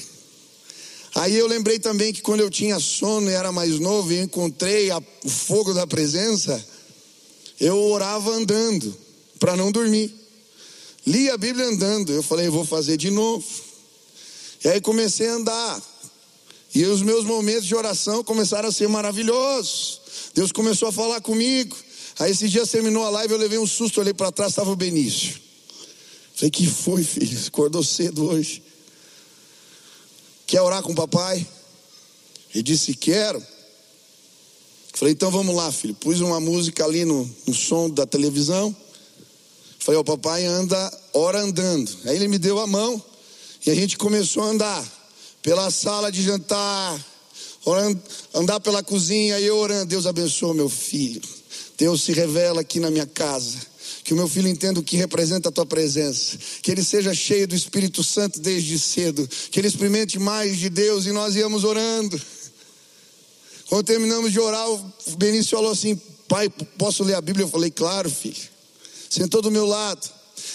Aí 1.15 1.35
eu 1.35 1.47
lembrei 1.47 1.79
também 1.79 2.13
que 2.13 2.21
quando 2.21 2.39
eu 2.39 2.49
tinha 2.49 2.79
sono 2.79 3.29
e 3.29 3.33
era 3.33 3.51
mais 3.51 3.77
novo 3.77 4.13
e 4.13 4.21
encontrei 4.21 4.89
a, 4.89 5.03
o 5.25 5.29
fogo 5.29 5.73
da 5.73 5.85
presença, 5.85 6.65
eu 7.59 7.77
orava 7.77 8.31
andando 8.31 9.02
para 9.43 9.57
não 9.57 9.73
dormir. 9.73 10.09
Li 11.05 11.29
a 11.29 11.37
Bíblia 11.37 11.65
andando. 11.65 12.13
Eu 12.13 12.23
falei, 12.23 12.47
vou 12.47 12.63
fazer 12.63 12.95
de 12.95 13.11
novo. 13.11 13.45
E 14.63 14.69
aí 14.69 14.79
comecei 14.79 15.27
a 15.27 15.33
andar. 15.33 15.83
E 16.73 16.85
os 16.85 17.01
meus 17.01 17.25
momentos 17.25 17.65
de 17.65 17.75
oração 17.75 18.23
começaram 18.23 18.69
a 18.69 18.71
ser 18.71 18.87
maravilhosos. 18.87 19.99
Deus 20.33 20.53
começou 20.53 20.87
a 20.87 20.91
falar 20.93 21.19
comigo. 21.19 21.75
Aí 22.19 22.31
esse 22.31 22.47
dia 22.47 22.65
terminou 22.65 23.03
a 23.03 23.09
live, 23.09 23.33
eu 23.33 23.37
levei 23.37 23.59
um 23.59 23.67
susto, 23.67 23.99
olhei 23.99 24.13
para 24.13 24.31
trás, 24.31 24.53
estava 24.53 24.71
o 24.71 24.77
Benício. 24.77 25.41
Falei, 26.35 26.49
que 26.49 26.65
foi, 26.65 27.03
filho? 27.03 27.37
Acordou 27.45 27.83
cedo 27.83 28.25
hoje. 28.25 28.63
Quer 30.47 30.61
orar 30.61 30.81
com 30.81 30.93
o 30.93 30.95
papai? 30.95 31.45
Ele 32.55 32.63
disse, 32.63 32.93
quero. 32.93 33.45
Falei, 34.93 35.13
então 35.13 35.29
vamos 35.29 35.53
lá, 35.53 35.69
filho. 35.69 35.95
Pus 35.95 36.21
uma 36.21 36.39
música 36.39 36.85
ali 36.85 37.03
no, 37.03 37.29
no 37.45 37.53
som 37.53 37.89
da 37.89 38.05
televisão. 38.05 38.73
Falei, 39.83 39.99
o 39.99 40.03
papai 40.03 40.45
anda, 40.45 41.01
ora 41.13 41.41
andando. 41.41 41.91
Aí 42.05 42.15
ele 42.15 42.29
me 42.29 42.37
deu 42.37 42.57
a 42.57 42.65
mão 42.65 43.03
e 43.65 43.69
a 43.69 43.75
gente 43.75 43.97
começou 43.97 44.43
a 44.43 44.45
andar 44.45 44.85
pela 45.41 45.69
sala 45.69 46.09
de 46.09 46.23
jantar, 46.23 47.05
andar 48.33 48.61
pela 48.61 48.81
cozinha 48.81 49.37
e 49.41 49.51
orando. 49.51 49.87
Deus 49.87 50.05
abençoe 50.05 50.55
meu 50.55 50.69
filho. 50.69 51.21
Deus 51.77 52.01
se 52.01 52.13
revela 52.13 52.61
aqui 52.61 52.79
na 52.79 52.89
minha 52.89 53.05
casa. 53.05 53.57
Que 54.05 54.13
o 54.13 54.15
meu 54.15 54.25
filho 54.29 54.47
entenda 54.47 54.79
o 54.79 54.83
que 54.83 54.95
representa 54.95 55.49
a 55.49 55.51
tua 55.51 55.65
presença. 55.65 56.37
Que 56.61 56.71
ele 56.71 56.81
seja 56.81 57.13
cheio 57.13 57.45
do 57.45 57.53
Espírito 57.53 58.05
Santo 58.05 58.39
desde 58.39 58.79
cedo. 58.79 59.29
Que 59.51 59.59
ele 59.59 59.67
experimente 59.67 60.17
mais 60.17 60.59
de 60.59 60.69
Deus. 60.69 61.05
E 61.05 61.11
nós 61.11 61.35
íamos 61.35 61.65
orando. 61.65 62.21
Quando 63.67 63.85
terminamos 63.85 64.31
de 64.31 64.39
orar, 64.39 64.69
o 64.71 64.93
Benício 65.17 65.57
falou 65.57 65.73
assim: 65.73 65.99
Pai, 66.25 66.47
posso 66.77 67.03
ler 67.03 67.15
a 67.15 67.21
Bíblia? 67.21 67.43
Eu 67.43 67.49
falei: 67.49 67.69
Claro, 67.69 68.09
filho. 68.09 68.52
Sentou 69.13 69.43
do 69.43 69.51
meu 69.51 69.67
lado. 69.67 70.09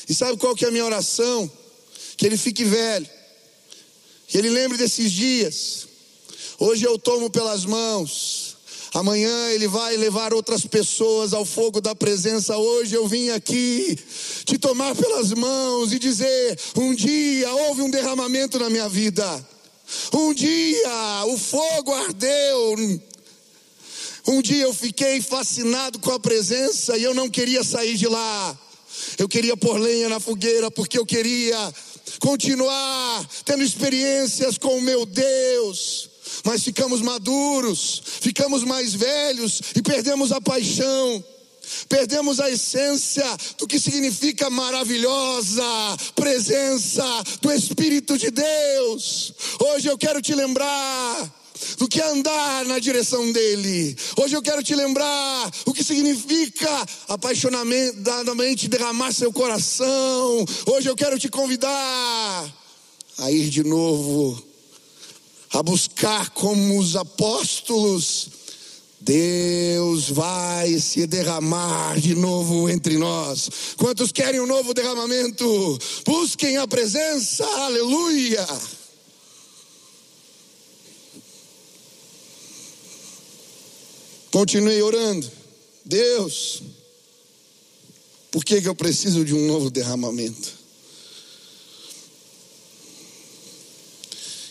E 0.08 0.12
sabe 0.12 0.36
qual 0.36 0.52
que 0.52 0.64
é 0.64 0.68
a 0.68 0.70
minha 0.72 0.84
oração? 0.84 1.48
Que 2.16 2.26
ele 2.26 2.36
fique 2.36 2.64
velho. 2.64 3.08
Que 4.26 4.36
ele 4.36 4.50
lembre 4.50 4.76
desses 4.76 5.12
dias. 5.12 5.86
Hoje 6.58 6.84
eu 6.84 6.98
tomo 6.98 7.30
pelas 7.30 7.64
mãos. 7.64 8.56
Amanhã 8.92 9.50
ele 9.50 9.68
vai 9.68 9.96
levar 9.96 10.34
outras 10.34 10.66
pessoas 10.66 11.32
ao 11.32 11.44
fogo 11.44 11.80
da 11.80 11.94
presença. 11.94 12.56
Hoje 12.56 12.96
eu 12.96 13.06
vim 13.06 13.28
aqui 13.28 13.96
te 14.44 14.58
tomar 14.58 14.92
pelas 14.96 15.32
mãos 15.34 15.92
e 15.92 15.98
dizer: 16.00 16.58
um 16.74 16.92
dia 16.92 17.54
houve 17.54 17.82
um 17.82 17.90
derramamento 17.90 18.58
na 18.58 18.68
minha 18.68 18.88
vida. 18.88 19.46
Um 20.12 20.34
dia 20.34 21.24
o 21.28 21.38
fogo 21.38 21.94
ardeu. 21.94 22.74
Um 24.28 24.42
dia 24.42 24.64
eu 24.64 24.74
fiquei 24.74 25.22
fascinado 25.22 25.98
com 25.98 26.10
a 26.12 26.20
presença 26.20 26.98
e 26.98 27.02
eu 27.02 27.14
não 27.14 27.30
queria 27.30 27.64
sair 27.64 27.96
de 27.96 28.06
lá. 28.06 28.58
Eu 29.16 29.26
queria 29.26 29.56
pôr 29.56 29.78
lenha 29.78 30.08
na 30.08 30.20
fogueira 30.20 30.70
porque 30.70 30.98
eu 30.98 31.06
queria 31.06 31.74
continuar 32.20 33.26
tendo 33.46 33.62
experiências 33.62 34.58
com 34.58 34.76
o 34.76 34.82
meu 34.82 35.06
Deus 35.06 36.10
mas 36.44 36.62
ficamos 36.62 37.00
maduros, 37.00 38.02
ficamos 38.20 38.64
mais 38.64 38.94
velhos 38.94 39.60
e 39.74 39.82
perdemos 39.82 40.32
a 40.32 40.40
paixão. 40.40 41.24
Perdemos 41.86 42.40
a 42.40 42.50
essência 42.50 43.24
do 43.58 43.66
que 43.66 43.78
significa 43.78 44.48
maravilhosa 44.48 45.62
presença 46.14 47.04
do 47.42 47.52
Espírito 47.52 48.16
de 48.16 48.30
Deus. 48.30 49.34
Hoje 49.60 49.88
eu 49.88 49.98
quero 49.98 50.22
te 50.22 50.34
lembrar 50.34 51.30
do 51.76 51.88
que 51.88 52.00
andar 52.00 52.64
na 52.64 52.78
direção 52.78 53.30
dele. 53.32 53.96
Hoje 54.16 54.36
eu 54.36 54.42
quero 54.42 54.62
te 54.62 54.74
lembrar 54.74 55.50
o 55.66 55.72
que 55.72 55.84
significa 55.84 56.86
apaixonadamente 57.08 58.68
derramar 58.68 59.12
seu 59.12 59.32
coração. 59.32 60.44
Hoje 60.66 60.88
eu 60.88 60.96
quero 60.96 61.18
te 61.18 61.28
convidar 61.28 62.54
a 63.18 63.30
ir 63.32 63.50
de 63.50 63.64
novo, 63.64 64.40
a 65.52 65.62
buscar 65.62 66.30
como 66.30 66.78
os 66.78 66.94
apóstolos, 66.94 68.30
Deus 69.00 70.10
vai 70.10 70.78
se 70.78 71.06
derramar 71.06 71.98
de 72.00 72.14
novo 72.14 72.68
entre 72.68 72.96
nós. 72.98 73.48
Quantos 73.76 74.10
querem 74.10 74.40
um 74.40 74.46
novo 74.46 74.74
derramamento? 74.74 75.78
Busquem 76.04 76.56
a 76.56 76.66
presença, 76.66 77.44
aleluia. 77.44 78.46
Continuei 84.38 84.80
orando. 84.80 85.28
Deus, 85.84 86.62
por 88.30 88.44
que, 88.44 88.62
que 88.62 88.68
eu 88.68 88.74
preciso 88.74 89.24
de 89.24 89.34
um 89.34 89.48
novo 89.48 89.68
derramamento? 89.68 90.52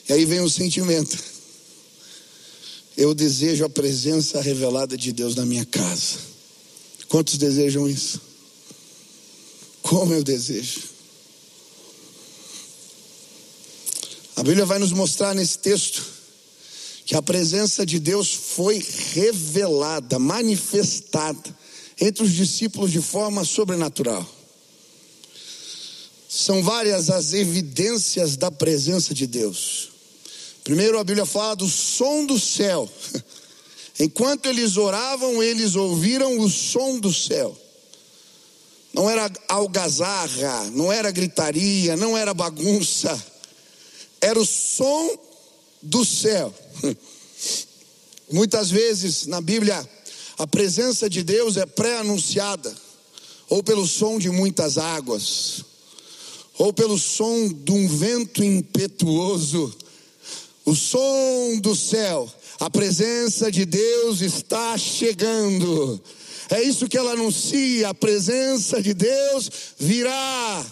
E 0.10 0.12
aí 0.12 0.26
vem 0.26 0.41
o 0.41 0.50
sentimento. 0.50 1.17
Eu 2.97 3.15
desejo 3.15 3.63
a 3.63 3.69
presença 3.69 4.41
revelada 4.41 4.97
de 4.97 5.13
Deus 5.13 5.36
na 5.36 5.45
minha 5.45 5.65
casa. 5.65 6.17
Quantos 7.08 7.38
desejam 7.38 7.88
isso? 7.88 8.19
Como 9.82 10.13
eu 10.13 10.21
desejo. 10.21 10.82
A 14.36 14.43
Bíblia 14.43 14.65
vai 14.65 14.80
nos 14.80 14.91
mostrar 14.91 15.34
nesse 15.34 15.60
texto 15.60 16.16
que 17.07 17.15
a 17.15 17.21
presença 17.21 17.85
de 17.85 17.99
Deus 17.99 18.33
foi 18.33 18.85
revelada, 19.13 20.19
manifestada 20.19 21.57
entre 22.01 22.21
os 22.21 22.33
discípulos 22.33 22.91
de 22.91 23.01
forma 23.01 23.45
sobrenatural. 23.45 24.27
São 26.27 26.61
várias 26.61 27.09
as 27.09 27.31
evidências 27.31 28.35
da 28.35 28.51
presença 28.51 29.13
de 29.13 29.25
Deus. 29.25 29.89
Primeiro 30.65 30.99
a 30.99 31.03
Bíblia 31.05 31.25
fala 31.25 31.55
do 31.55 31.69
som 31.69 32.25
do 32.25 32.37
céu. 32.37 32.91
Enquanto 33.97 34.47
eles 34.47 34.75
oravam, 34.75 35.41
eles 35.41 35.75
ouviram 35.75 36.37
o 36.41 36.49
som 36.49 36.99
do 36.99 37.13
céu. 37.13 37.57
Não 38.93 39.09
era 39.09 39.31
algazarra, 39.47 40.69
não 40.71 40.91
era 40.91 41.09
gritaria, 41.09 41.95
não 41.95 42.17
era 42.17 42.33
bagunça. 42.33 43.25
Era 44.19 44.37
o 44.37 44.45
som 44.45 45.26
do 45.88 46.06
céu. 46.06 46.54
Muitas 48.32 48.69
vezes 48.69 49.26
na 49.26 49.41
Bíblia 49.41 49.88
a 50.38 50.45
presença 50.45 51.10
de 51.10 51.23
Deus 51.23 51.58
é 51.58 51.65
pré-anunciada, 51.65 52.73
ou 53.50 53.63
pelo 53.63 53.88
som 53.88 54.19
de 54.19 54.30
muitas 54.30 54.78
águas, 54.78 55.63
ou 56.58 56.71
pelo 56.71 56.97
som 56.97 57.47
de 57.47 57.71
um 57.71 57.88
vento 57.88 58.43
impetuoso 58.43 59.76
o 60.67 60.76
som 60.76 61.58
do 61.62 61.73
céu, 61.73 62.30
a 62.60 62.69
presença 62.69 63.50
de 63.50 63.65
Deus 63.65 64.19
está 64.19 64.78
chegando. 64.78 65.97
É 66.50 66.62
isso 66.62 66.89
que 66.89 66.97
ela 66.97 67.13
anuncia, 67.13 67.88
a 67.88 67.93
presença 67.93 68.82
de 68.82 68.93
Deus 68.93 69.50
virá. 69.80 70.65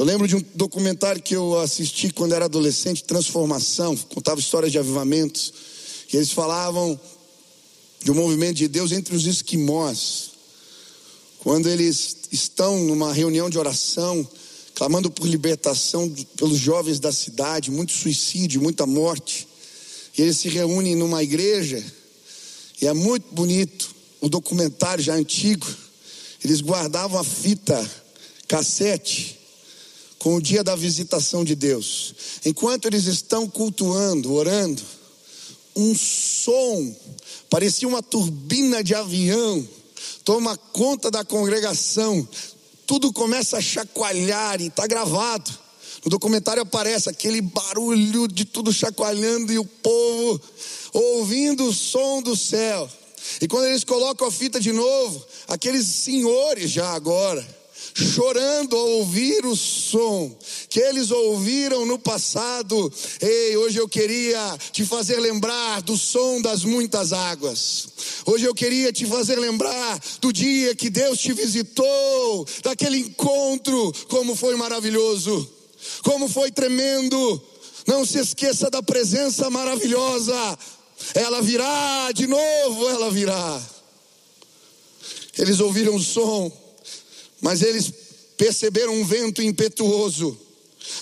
Eu 0.00 0.06
lembro 0.06 0.26
de 0.26 0.34
um 0.34 0.42
documentário 0.54 1.20
que 1.20 1.36
eu 1.36 1.60
assisti 1.60 2.10
quando 2.10 2.34
era 2.34 2.46
adolescente, 2.46 3.04
Transformação, 3.04 3.94
contava 3.94 4.40
histórias 4.40 4.72
de 4.72 4.78
avivamentos, 4.78 5.52
e 6.10 6.16
eles 6.16 6.32
falavam 6.32 6.98
de 8.02 8.10
um 8.10 8.14
movimento 8.14 8.56
de 8.56 8.66
Deus 8.66 8.92
entre 8.92 9.14
os 9.14 9.26
esquimós. 9.26 10.30
Quando 11.40 11.68
eles 11.68 12.16
estão 12.32 12.82
numa 12.84 13.12
reunião 13.12 13.50
de 13.50 13.58
oração, 13.58 14.26
clamando 14.74 15.10
por 15.10 15.26
libertação 15.26 16.10
pelos 16.34 16.58
jovens 16.58 16.98
da 16.98 17.12
cidade, 17.12 17.70
muito 17.70 17.92
suicídio, 17.92 18.62
muita 18.62 18.86
morte. 18.86 19.46
E 20.16 20.22
eles 20.22 20.38
se 20.38 20.48
reúnem 20.48 20.96
numa 20.96 21.22
igreja, 21.22 21.84
e 22.80 22.86
é 22.86 22.94
muito 22.94 23.34
bonito, 23.34 23.94
o 24.18 24.30
documentário 24.30 25.04
já 25.04 25.12
antigo. 25.12 25.66
Eles 26.42 26.62
guardavam 26.62 27.20
a 27.20 27.22
fita 27.22 27.78
cassete 28.48 29.39
com 30.20 30.36
o 30.36 30.40
dia 30.40 30.62
da 30.62 30.76
visitação 30.76 31.42
de 31.44 31.54
Deus. 31.54 32.14
Enquanto 32.44 32.84
eles 32.84 33.06
estão 33.06 33.48
cultuando, 33.48 34.34
orando, 34.34 34.82
um 35.74 35.94
som, 35.94 36.94
parecia 37.48 37.88
uma 37.88 38.02
turbina 38.02 38.84
de 38.84 38.94
avião, 38.94 39.66
toma 40.22 40.56
conta 40.56 41.10
da 41.10 41.24
congregação, 41.24 42.28
tudo 42.86 43.12
começa 43.14 43.56
a 43.56 43.62
chacoalhar 43.62 44.60
e 44.60 44.66
está 44.66 44.86
gravado. 44.86 45.50
No 46.04 46.10
documentário 46.10 46.62
aparece 46.62 47.08
aquele 47.08 47.40
barulho 47.40 48.28
de 48.28 48.44
tudo 48.44 48.72
chacoalhando 48.72 49.52
e 49.52 49.58
o 49.58 49.64
povo 49.64 50.40
ouvindo 50.92 51.64
o 51.64 51.72
som 51.72 52.20
do 52.20 52.36
céu. 52.36 52.90
E 53.40 53.48
quando 53.48 53.66
eles 53.66 53.84
colocam 53.84 54.28
a 54.28 54.32
fita 54.32 54.60
de 54.60 54.72
novo, 54.72 55.24
aqueles 55.48 55.86
senhores 55.86 56.70
já 56.70 56.90
agora, 56.90 57.46
chorando 57.94 58.76
ao 58.76 58.88
ouvir 58.90 59.44
o 59.44 59.56
som 59.56 60.36
que 60.68 60.80
eles 60.80 61.10
ouviram 61.10 61.84
no 61.86 61.98
passado. 61.98 62.92
Ei, 63.20 63.56
hoje 63.56 63.78
eu 63.78 63.88
queria 63.88 64.58
te 64.72 64.84
fazer 64.84 65.18
lembrar 65.18 65.82
do 65.82 65.96
som 65.96 66.40
das 66.40 66.64
muitas 66.64 67.12
águas. 67.12 67.88
Hoje 68.24 68.44
eu 68.44 68.54
queria 68.54 68.92
te 68.92 69.06
fazer 69.06 69.36
lembrar 69.36 70.00
do 70.20 70.32
dia 70.32 70.74
que 70.74 70.90
Deus 70.90 71.18
te 71.18 71.32
visitou, 71.32 72.46
daquele 72.62 72.98
encontro, 72.98 73.92
como 74.08 74.36
foi 74.36 74.56
maravilhoso, 74.56 75.48
como 76.02 76.28
foi 76.28 76.50
tremendo. 76.50 77.42
Não 77.86 78.04
se 78.04 78.18
esqueça 78.18 78.70
da 78.70 78.82
presença 78.82 79.50
maravilhosa. 79.50 80.58
Ela 81.14 81.40
virá 81.40 82.12
de 82.12 82.26
novo, 82.26 82.88
ela 82.88 83.10
virá. 83.10 83.60
Eles 85.38 85.58
ouviram 85.60 85.94
o 85.94 86.00
som 86.00 86.52
mas 87.40 87.62
eles 87.62 87.92
perceberam 88.36 88.94
um 88.94 89.04
vento 89.04 89.42
impetuoso. 89.42 90.38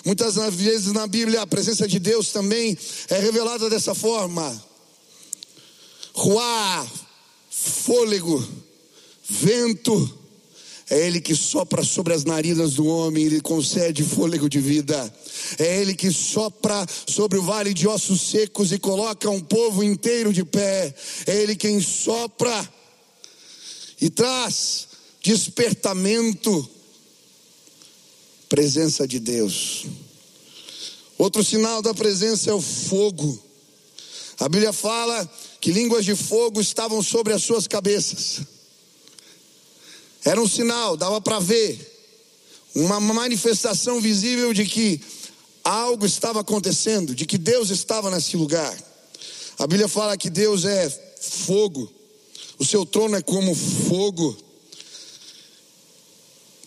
Muitas 0.05 0.35
vezes 0.53 0.91
na 0.91 1.07
Bíblia 1.07 1.41
a 1.41 1.47
presença 1.47 1.87
de 1.87 1.99
Deus 1.99 2.29
também 2.29 2.77
é 3.09 3.19
revelada 3.19 3.69
dessa 3.69 3.95
forma. 3.95 4.63
Ruá, 6.13 6.85
fôlego, 7.49 8.45
vento, 9.23 10.19
é 10.89 11.05
Ele 11.05 11.21
que 11.21 11.35
sopra 11.35 11.83
sobre 11.83 12.13
as 12.13 12.25
narinas 12.25 12.73
do 12.73 12.85
homem, 12.87 13.25
Ele 13.25 13.41
concede 13.41 14.03
fôlego 14.03 14.49
de 14.49 14.59
vida. 14.59 15.13
É 15.59 15.79
Ele 15.79 15.93
que 15.93 16.11
sopra 16.11 16.85
sobre 17.07 17.37
o 17.37 17.43
vale 17.43 17.73
de 17.73 17.87
ossos 17.87 18.21
secos 18.21 18.71
e 18.71 18.79
coloca 18.79 19.29
um 19.29 19.39
povo 19.39 19.83
inteiro 19.83 20.33
de 20.33 20.43
pé. 20.43 20.93
É 21.27 21.35
Ele 21.35 21.55
quem 21.55 21.79
sopra 21.79 22.67
e 24.01 24.09
traz 24.09 24.88
despertamento, 25.21 26.69
presença 28.47 29.07
de 29.07 29.19
Deus. 29.19 29.85
Outro 31.17 31.43
sinal 31.43 31.81
da 31.81 31.93
presença 31.93 32.49
é 32.49 32.53
o 32.53 32.61
fogo. 32.61 33.37
A 34.39 34.47
Bíblia 34.47 34.71
fala 34.71 35.29
que 35.59 35.71
línguas 35.71 36.05
de 36.05 36.15
fogo 36.15 36.61
estavam 36.61 37.03
sobre 37.03 37.33
as 37.33 37.43
suas 37.43 37.67
cabeças. 37.67 38.41
Era 40.23 40.41
um 40.41 40.47
sinal, 40.47 40.95
dava 40.95 41.19
para 41.19 41.39
ver, 41.39 41.77
uma 42.73 42.99
manifestação 42.99 43.99
visível 43.99 44.53
de 44.53 44.65
que 44.65 45.01
algo 45.63 46.05
estava 46.05 46.41
acontecendo, 46.41 47.13
de 47.13 47.25
que 47.25 47.37
Deus 47.37 47.69
estava 47.69 48.09
nesse 48.09 48.37
lugar. 48.37 48.77
A 49.57 49.67
Bíblia 49.67 49.87
fala 49.87 50.17
que 50.17 50.29
Deus 50.29 50.65
é 50.65 50.89
fogo, 51.19 51.91
o 52.57 52.65
seu 52.65 52.85
trono 52.85 53.15
é 53.15 53.21
como 53.21 53.53
fogo. 53.53 54.37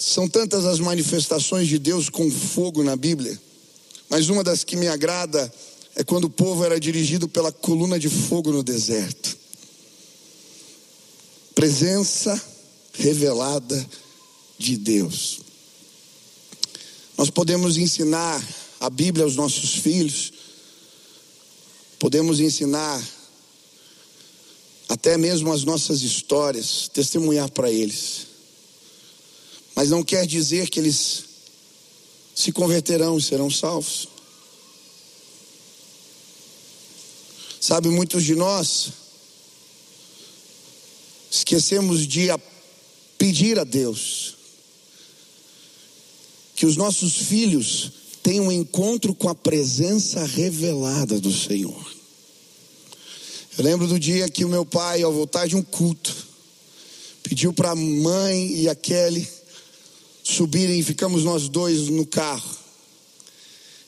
São 0.05 0.29
tantas 0.29 0.65
as 0.65 0.81
manifestações 0.81 1.69
de 1.69 1.79
Deus 1.79 2.09
com 2.09 2.29
fogo 2.29 2.83
na 2.83 2.97
Bíblia, 2.97 3.41
mas 4.09 4.29
uma 4.29 4.43
das 4.43 4.65
que 4.65 4.75
me 4.75 4.89
agrada 4.89 5.51
é 5.95 6.03
quando 6.03 6.25
o 6.25 6.31
povo 6.31 6.65
era 6.65 6.81
dirigido 6.81 7.29
pela 7.29 7.53
coluna 7.53 8.01
de 8.01 8.09
fogo 8.09 8.51
no 8.51 8.65
deserto. 8.65 9.39
Presença 11.55 12.43
revelada 12.95 13.89
de 14.59 14.77
Deus. 14.77 15.39
Nós 17.17 17.31
podemos 17.31 17.77
ensinar 17.77 18.45
a 18.81 18.91
Bíblia 18.91 19.25
aos 19.25 19.37
nossos 19.37 19.77
filhos, 19.77 20.33
podemos 22.01 22.41
ensinar 22.41 23.01
até 24.89 25.17
mesmo 25.17 25.53
as 25.53 25.63
nossas 25.63 26.03
histórias, 26.03 26.91
testemunhar 26.93 27.49
para 27.53 27.71
eles 27.71 28.32
mas 29.75 29.91
não 29.91 30.03
quer 30.03 30.27
dizer 30.27 30.69
que 30.69 30.79
eles 30.79 31.25
se 32.35 32.53
converterão 32.53 33.19
e 33.19 33.23
serão 33.23 33.51
salvos. 33.51 34.09
Sabe, 37.61 37.89
muitos 37.89 38.25
de 38.25 38.35
nós 38.35 38.93
esquecemos 41.31 42.07
de 42.07 42.29
pedir 43.17 43.59
a 43.59 43.65
Deus 43.65 44.37
que 46.55 46.67
os 46.67 46.77
nossos 46.77 47.17
filhos 47.17 47.93
tem 48.23 48.41
um 48.41 48.53
encontro 48.53 49.15
com 49.15 49.29
a 49.29 49.35
presença 49.35 50.25
revelada 50.25 51.21
do 51.21 51.33
Senhor. 51.33 51.93
Eu 53.59 53.65
lembro 53.65 53.87
do 53.87 53.99
dia 53.99 54.29
que 54.29 54.45
o 54.45 54.49
meu 54.49 54.65
pai, 54.65 55.03
ao 55.03 55.13
voltar 55.13 55.47
de 55.47 55.57
um 55.57 55.63
culto, 55.63 56.15
pediu 57.23 57.53
para 57.53 57.71
a 57.71 57.77
mãe 57.77 58.55
e 58.55 58.69
a 58.69 58.75
Kelly 58.75 59.29
subirem, 60.23 60.83
ficamos 60.83 61.25
nós 61.25 61.49
dois 61.49 61.89
no 61.89 62.07
carro. 62.07 62.57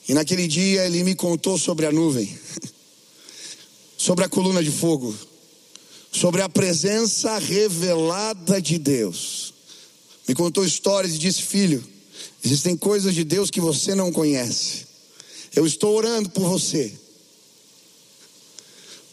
E 0.09 0.15
naquele 0.15 0.47
dia 0.47 0.85
ele 0.85 1.03
me 1.03 1.15
contou 1.15 1.57
sobre 1.57 1.87
a 1.87 1.93
nuvem, 1.93 2.39
sobre 3.97 4.25
a 4.25 4.29
coluna 4.29 4.63
de 4.63 4.71
fogo, 4.71 5.15
sobre 6.13 6.43
a 6.43 6.49
presença 6.49 7.39
revelada 7.39 8.61
de 8.61 8.79
Deus. 8.79 9.55
Me 10.29 10.35
contou 10.35 10.65
histórias 10.65 11.15
e 11.15 11.19
disse: 11.19 11.43
Filho, 11.43 11.83
existem 12.45 12.77
coisas 12.77 13.15
de 13.15 13.25
Deus 13.25 13.51
que 13.51 13.61
você 13.61 13.95
não 13.95 14.13
conhece. 14.13 14.87
Eu 15.55 15.67
estou 15.67 15.95
orando 15.95 16.29
por 16.31 16.49
você. 16.49 16.93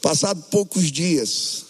Passado 0.02 0.44
poucos 0.50 0.92
dias, 0.92 1.64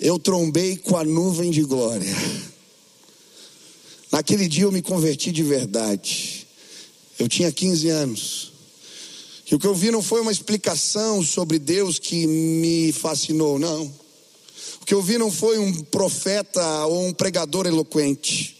eu 0.00 0.18
trombei 0.18 0.76
com 0.76 0.96
a 0.96 1.04
nuvem 1.04 1.50
de 1.50 1.62
glória. 1.62 2.14
Naquele 4.14 4.46
dia 4.46 4.62
eu 4.62 4.70
me 4.70 4.80
converti 4.80 5.32
de 5.32 5.42
verdade. 5.42 6.46
Eu 7.18 7.28
tinha 7.28 7.50
15 7.50 7.88
anos. 7.88 8.52
E 9.50 9.56
o 9.56 9.58
que 9.58 9.66
eu 9.66 9.74
vi 9.74 9.90
não 9.90 10.00
foi 10.00 10.20
uma 10.20 10.30
explicação 10.30 11.20
sobre 11.20 11.58
Deus 11.58 11.98
que 11.98 12.24
me 12.24 12.92
fascinou, 12.92 13.58
não. 13.58 13.92
O 14.80 14.86
que 14.86 14.94
eu 14.94 15.02
vi 15.02 15.18
não 15.18 15.32
foi 15.32 15.58
um 15.58 15.72
profeta 15.86 16.86
ou 16.86 17.08
um 17.08 17.12
pregador 17.12 17.66
eloquente. 17.66 18.56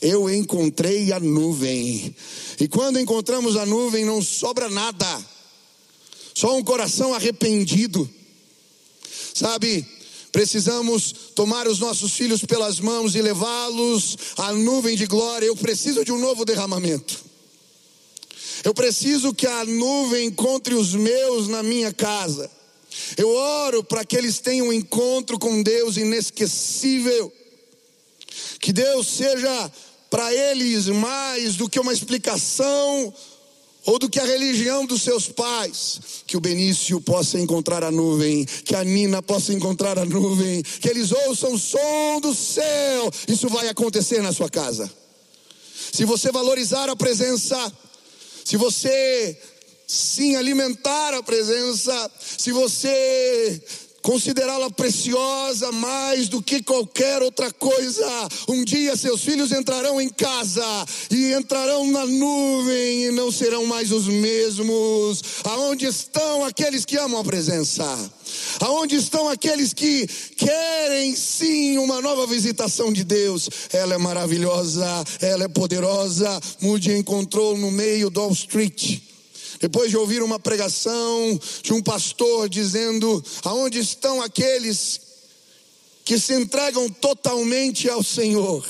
Eu 0.00 0.32
encontrei 0.32 1.12
a 1.12 1.18
nuvem. 1.18 2.14
E 2.60 2.68
quando 2.68 3.00
encontramos 3.00 3.56
a 3.56 3.66
nuvem, 3.66 4.04
não 4.04 4.22
sobra 4.22 4.70
nada, 4.70 5.26
só 6.32 6.56
um 6.56 6.62
coração 6.62 7.12
arrependido. 7.12 8.08
Sabe, 9.34 9.84
Precisamos 10.34 11.14
tomar 11.32 11.68
os 11.68 11.78
nossos 11.78 12.12
filhos 12.14 12.44
pelas 12.44 12.80
mãos 12.80 13.14
e 13.14 13.22
levá-los 13.22 14.18
à 14.36 14.52
nuvem 14.52 14.96
de 14.96 15.06
glória. 15.06 15.46
Eu 15.46 15.54
preciso 15.54 16.04
de 16.04 16.10
um 16.10 16.18
novo 16.18 16.44
derramamento. 16.44 17.24
Eu 18.64 18.74
preciso 18.74 19.32
que 19.32 19.46
a 19.46 19.64
nuvem 19.64 20.26
encontre 20.26 20.74
os 20.74 20.92
meus 20.92 21.46
na 21.46 21.62
minha 21.62 21.92
casa. 21.92 22.50
Eu 23.16 23.30
oro 23.30 23.84
para 23.84 24.04
que 24.04 24.16
eles 24.16 24.40
tenham 24.40 24.66
um 24.66 24.72
encontro 24.72 25.38
com 25.38 25.62
Deus 25.62 25.96
inesquecível. 25.96 27.32
Que 28.58 28.72
Deus 28.72 29.06
seja 29.06 29.72
para 30.10 30.34
eles 30.34 30.88
mais 30.88 31.54
do 31.54 31.70
que 31.70 31.78
uma 31.78 31.92
explicação 31.92 33.14
ou 33.86 33.98
do 33.98 34.08
que 34.08 34.18
a 34.18 34.24
religião 34.24 34.86
dos 34.86 35.02
seus 35.02 35.28
pais, 35.28 36.00
que 36.26 36.36
o 36.36 36.40
Benício 36.40 37.00
possa 37.00 37.38
encontrar 37.38 37.84
a 37.84 37.90
nuvem, 37.90 38.44
que 38.64 38.74
a 38.74 38.82
Nina 38.82 39.22
possa 39.22 39.52
encontrar 39.52 39.98
a 39.98 40.04
nuvem, 40.04 40.62
que 40.62 40.88
eles 40.88 41.12
ouçam 41.12 41.52
o 41.52 41.58
som 41.58 42.20
do 42.20 42.34
céu. 42.34 43.10
Isso 43.28 43.48
vai 43.48 43.68
acontecer 43.68 44.22
na 44.22 44.32
sua 44.32 44.48
casa. 44.48 44.90
Se 45.92 46.04
você 46.04 46.32
valorizar 46.32 46.88
a 46.88 46.96
presença, 46.96 47.72
se 48.44 48.56
você 48.56 49.38
sim 49.86 50.34
alimentar 50.36 51.14
a 51.14 51.22
presença, 51.22 52.10
se 52.38 52.52
você 52.52 53.62
considerá-la 54.04 54.70
preciosa 54.70 55.72
mais 55.72 56.28
do 56.28 56.42
que 56.42 56.62
qualquer 56.62 57.22
outra 57.22 57.50
coisa. 57.50 58.06
Um 58.46 58.62
dia 58.62 58.96
seus 58.96 59.24
filhos 59.24 59.50
entrarão 59.50 59.98
em 59.98 60.10
casa 60.10 60.62
e 61.10 61.32
entrarão 61.32 61.90
na 61.90 62.04
nuvem 62.04 63.06
e 63.06 63.10
não 63.12 63.32
serão 63.32 63.64
mais 63.64 63.90
os 63.90 64.06
mesmos. 64.06 65.22
Aonde 65.44 65.86
estão 65.86 66.44
aqueles 66.44 66.84
que 66.84 66.98
amam 66.98 67.18
a 67.18 67.24
presença? 67.24 68.12
Aonde 68.60 68.96
estão 68.96 69.26
aqueles 69.26 69.72
que 69.72 70.06
querem 70.36 71.16
sim 71.16 71.78
uma 71.78 72.02
nova 72.02 72.26
visitação 72.26 72.92
de 72.92 73.04
Deus? 73.04 73.48
Ela 73.72 73.94
é 73.94 73.98
maravilhosa, 73.98 74.86
ela 75.22 75.44
é 75.44 75.48
poderosa. 75.48 76.38
Mude 76.60 76.92
encontrou 76.92 77.56
no 77.56 77.70
meio 77.70 78.10
do 78.10 78.20
Wall 78.20 78.32
Street 78.32 79.13
depois 79.64 79.88
de 79.88 79.96
ouvir 79.96 80.22
uma 80.22 80.38
pregação 80.38 81.40
de 81.62 81.72
um 81.72 81.82
pastor 81.82 82.50
dizendo: 82.50 83.24
aonde 83.42 83.78
estão 83.78 84.20
aqueles 84.20 85.00
que 86.04 86.18
se 86.18 86.34
entregam 86.34 86.90
totalmente 86.90 87.88
ao 87.88 88.02
Senhor? 88.02 88.62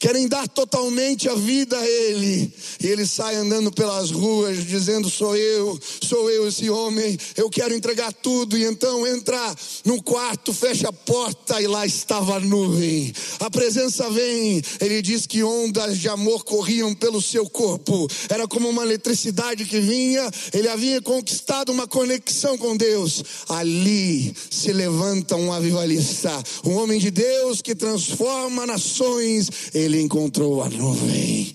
Querem 0.00 0.26
dar 0.26 0.48
totalmente 0.48 1.28
a 1.28 1.34
vida 1.34 1.78
a 1.78 1.86
Ele, 1.86 2.50
e 2.82 2.86
ele 2.86 3.06
sai 3.06 3.36
andando 3.36 3.70
pelas 3.70 4.10
ruas 4.10 4.66
dizendo: 4.66 5.10
Sou 5.10 5.36
eu, 5.36 5.78
sou 6.02 6.30
eu 6.30 6.48
esse 6.48 6.70
homem, 6.70 7.18
eu 7.36 7.50
quero 7.50 7.74
entregar 7.74 8.12
tudo. 8.12 8.56
E 8.56 8.64
então 8.64 9.06
entra 9.06 9.54
no 9.84 10.02
quarto, 10.02 10.54
fecha 10.54 10.88
a 10.88 10.92
porta 10.92 11.60
e 11.60 11.66
lá 11.66 11.84
estava 11.84 12.36
a 12.36 12.40
nuvem. 12.40 13.12
A 13.38 13.50
presença 13.50 14.08
vem, 14.08 14.62
ele 14.80 15.02
diz 15.02 15.26
que 15.26 15.42
ondas 15.42 15.98
de 15.98 16.08
amor 16.08 16.44
corriam 16.44 16.94
pelo 16.94 17.20
seu 17.20 17.48
corpo, 17.48 18.08
era 18.30 18.48
como 18.48 18.70
uma 18.70 18.82
eletricidade 18.82 19.66
que 19.66 19.80
vinha, 19.80 20.30
ele 20.54 20.68
havia 20.68 21.02
conquistado 21.02 21.70
uma 21.70 21.86
conexão 21.86 22.56
com 22.56 22.74
Deus. 22.74 23.22
Ali 23.50 24.34
se 24.50 24.72
levanta 24.72 25.36
um 25.36 25.52
avivalista, 25.52 26.42
um 26.64 26.76
homem 26.76 26.98
de 26.98 27.10
Deus 27.10 27.60
que 27.60 27.74
transforma 27.74 28.66
nações. 28.66 29.50
Ele 29.74 29.89
ele 29.90 30.00
encontrou 30.00 30.62
a 30.62 30.68
nuvem. 30.68 31.52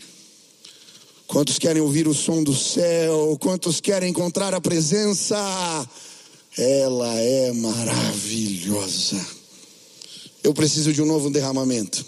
Quantos 1.26 1.58
querem 1.58 1.82
ouvir 1.82 2.06
o 2.08 2.14
som 2.14 2.44
do 2.44 2.54
céu? 2.54 3.38
Quantos 3.40 3.80
querem 3.80 4.10
encontrar 4.10 4.54
a 4.54 4.60
presença? 4.60 5.38
Ela 6.58 7.14
é 7.20 7.52
maravilhosa. 7.54 9.26
Eu 10.44 10.54
preciso 10.54 10.92
de 10.94 11.02
um 11.02 11.06
novo 11.06 11.30
derramamento. 11.30 12.06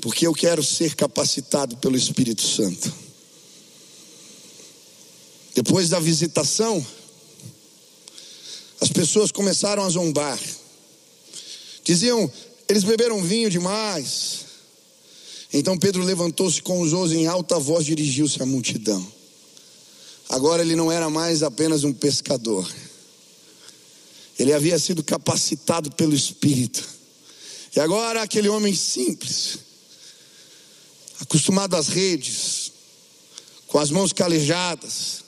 Porque 0.00 0.26
eu 0.26 0.32
quero 0.32 0.62
ser 0.62 0.94
capacitado 0.94 1.76
pelo 1.78 1.96
Espírito 1.96 2.42
Santo. 2.42 2.94
Depois 5.54 5.88
da 5.88 5.98
visitação, 5.98 6.84
as 8.80 8.90
pessoas 8.90 9.32
começaram 9.32 9.82
a 9.82 9.90
zombar. 9.90 10.38
Diziam: 11.82 12.30
eles 12.68 12.84
beberam 12.84 13.22
vinho 13.22 13.50
demais. 13.50 14.46
Então 15.52 15.78
Pedro 15.78 16.02
levantou-se 16.02 16.60
com 16.60 16.80
os 16.80 16.92
outros 16.92 17.12
em 17.12 17.26
alta 17.26 17.58
voz, 17.58 17.86
dirigiu-se 17.86 18.42
à 18.42 18.46
multidão. 18.46 19.06
Agora 20.28 20.62
ele 20.62 20.74
não 20.74 20.90
era 20.90 21.08
mais 21.08 21.42
apenas 21.42 21.84
um 21.84 21.92
pescador. 21.92 22.68
Ele 24.38 24.52
havia 24.52 24.78
sido 24.78 25.02
capacitado 25.02 25.90
pelo 25.92 26.14
Espírito. 26.14 26.86
E 27.74 27.80
agora 27.80 28.22
aquele 28.22 28.48
homem 28.48 28.74
simples, 28.74 29.58
acostumado 31.20 31.76
às 31.76 31.88
redes, 31.88 32.72
com 33.66 33.78
as 33.78 33.90
mãos 33.90 34.12
calejadas, 34.12 35.24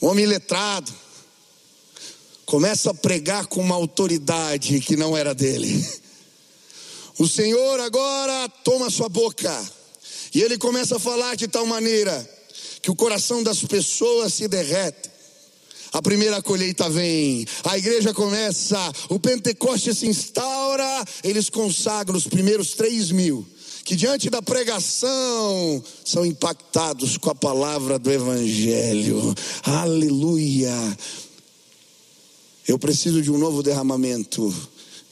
um 0.00 0.06
homem 0.06 0.26
letrado, 0.26 0.92
começa 2.48 2.92
a 2.92 2.94
pregar 2.94 3.46
com 3.46 3.60
uma 3.60 3.74
autoridade 3.74 4.80
que 4.80 4.96
não 4.96 5.14
era 5.14 5.34
dele. 5.34 5.86
O 7.18 7.28
Senhor 7.28 7.78
agora 7.78 8.48
toma 8.64 8.88
sua 8.88 9.08
boca 9.10 9.54
e 10.34 10.40
ele 10.40 10.56
começa 10.56 10.96
a 10.96 10.98
falar 10.98 11.36
de 11.36 11.46
tal 11.46 11.66
maneira 11.66 12.26
que 12.80 12.90
o 12.90 12.96
coração 12.96 13.42
das 13.42 13.62
pessoas 13.62 14.32
se 14.32 14.48
derrete. 14.48 15.10
A 15.92 16.00
primeira 16.00 16.40
colheita 16.40 16.88
vem, 16.88 17.46
a 17.64 17.76
igreja 17.76 18.14
começa, 18.14 18.78
o 19.10 19.20
Pentecoste 19.20 19.94
se 19.94 20.06
instaura, 20.06 21.04
eles 21.22 21.50
consagram 21.50 22.16
os 22.16 22.26
primeiros 22.26 22.70
três 22.72 23.10
mil, 23.10 23.46
que 23.84 23.94
diante 23.94 24.30
da 24.30 24.40
pregação 24.40 25.84
são 26.02 26.24
impactados 26.24 27.18
com 27.18 27.28
a 27.28 27.34
palavra 27.34 27.98
do 27.98 28.10
Evangelho. 28.10 29.34
Aleluia! 29.64 30.72
Eu 32.68 32.78
preciso 32.78 33.22
de 33.22 33.30
um 33.30 33.38
novo 33.38 33.62
derramamento. 33.62 34.54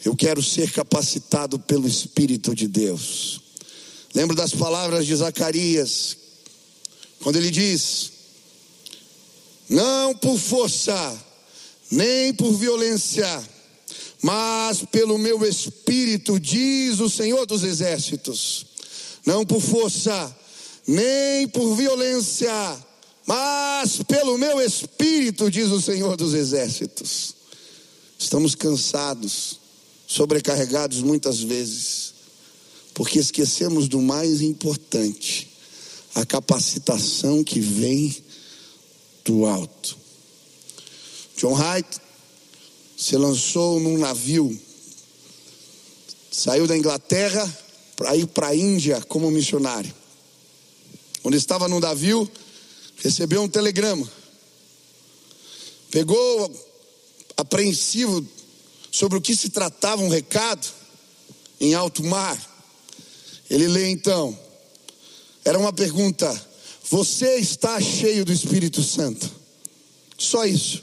Eu 0.05 0.15
quero 0.15 0.43
ser 0.43 0.71
capacitado 0.71 1.59
pelo 1.59 1.89
Espírito 1.89 2.55
de 2.55 2.69
Deus. 2.69 3.41
Lembro 4.15 4.37
das 4.37 4.53
palavras 4.53 5.07
de 5.07 5.17
Zacarias, 5.17 6.19
quando 7.23 7.37
ele 7.37 7.51
diz: 7.51 8.13
Não 9.71 10.15
por 10.15 10.39
força, 10.39 11.19
nem 11.91 12.35
por 12.35 12.53
violência, 12.53 13.43
mas 14.21 14.85
pelo 14.93 15.17
meu 15.17 15.43
espírito, 15.43 16.39
diz 16.39 17.01
o 17.01 17.09
Senhor 17.09 17.47
dos 17.47 17.65
Exércitos. 17.65 18.67
Não 19.25 19.47
por 19.47 19.63
força, 19.63 20.37
nem 20.87 21.49
por 21.49 21.75
violência, 21.75 22.53
mas 23.25 24.03
pelo 24.03 24.37
meu 24.37 24.61
espírito, 24.61 25.51
diz 25.51 25.71
o 25.71 25.81
Senhor 25.81 26.19
dos 26.19 26.35
Exércitos. 26.35 27.36
Estamos 28.19 28.55
cansados, 28.55 29.61
sobrecarregados 30.07 31.03
muitas 31.03 31.41
vezes, 31.41 32.14
porque 32.95 33.19
esquecemos 33.19 33.89
do 33.89 34.01
mais 34.01 34.41
importante. 34.41 35.57
a 36.17 36.25
capacitação 36.25 37.45
que 37.45 37.61
vem 37.61 38.17
do 39.23 39.45
alto. 39.45 39.99
John 41.37 41.53
Wright 41.53 42.01
se 42.97 43.19
lançou 43.19 43.79
num 43.79 43.99
navio, 43.99 44.59
saiu 46.33 46.67
da 46.67 46.75
Inglaterra 46.75 47.47
para 47.95 48.17
ir 48.17 48.27
para 48.29 48.49
a 48.49 48.57
Índia 48.57 49.03
como 49.03 49.31
missionário. 49.31 49.95
Quando 51.23 51.35
estava 51.35 51.69
no 51.69 51.81
navio, 51.81 52.31
recebeu 52.97 53.43
um 53.43 53.49
telegrama. 53.49 54.11
Pegou 55.91 56.51
apreensivo 57.37 58.26
sobre 58.91 59.18
o 59.18 59.20
que 59.20 59.37
se 59.37 59.51
tratava 59.51 60.03
um 60.03 60.09
recado 60.09 60.66
em 61.61 61.74
alto 61.74 62.03
mar. 62.05 62.39
Ele 63.51 63.68
lê 63.68 63.91
então. 63.91 64.39
Era 65.45 65.59
uma 65.59 65.72
pergunta: 65.72 66.30
Você 66.91 67.37
está 67.37 67.80
cheio 67.80 68.24
do 68.24 68.32
Espírito 68.32 68.82
Santo? 68.82 69.30
Só 70.18 70.45
isso. 70.45 70.82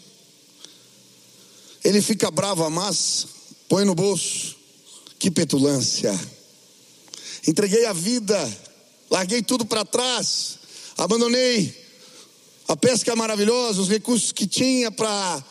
Ele 1.83 2.01
fica 2.01 2.31
bravo, 2.31 2.69
mas 2.69 3.27
põe 3.67 3.83
no 3.83 3.95
bolso. 3.95 4.55
Que 5.19 5.31
petulância. 5.31 6.17
Entreguei 7.47 7.85
a 7.85 7.93
vida, 7.93 8.57
larguei 9.09 9.41
tudo 9.41 9.65
para 9.65 9.83
trás, 9.83 10.59
abandonei 10.97 11.83
a 12.67 12.75
pesca 12.75 13.15
maravilhosa, 13.15 13.81
os 13.81 13.89
recursos 13.89 14.31
que 14.31 14.47
tinha 14.47 14.89
para 14.89 15.43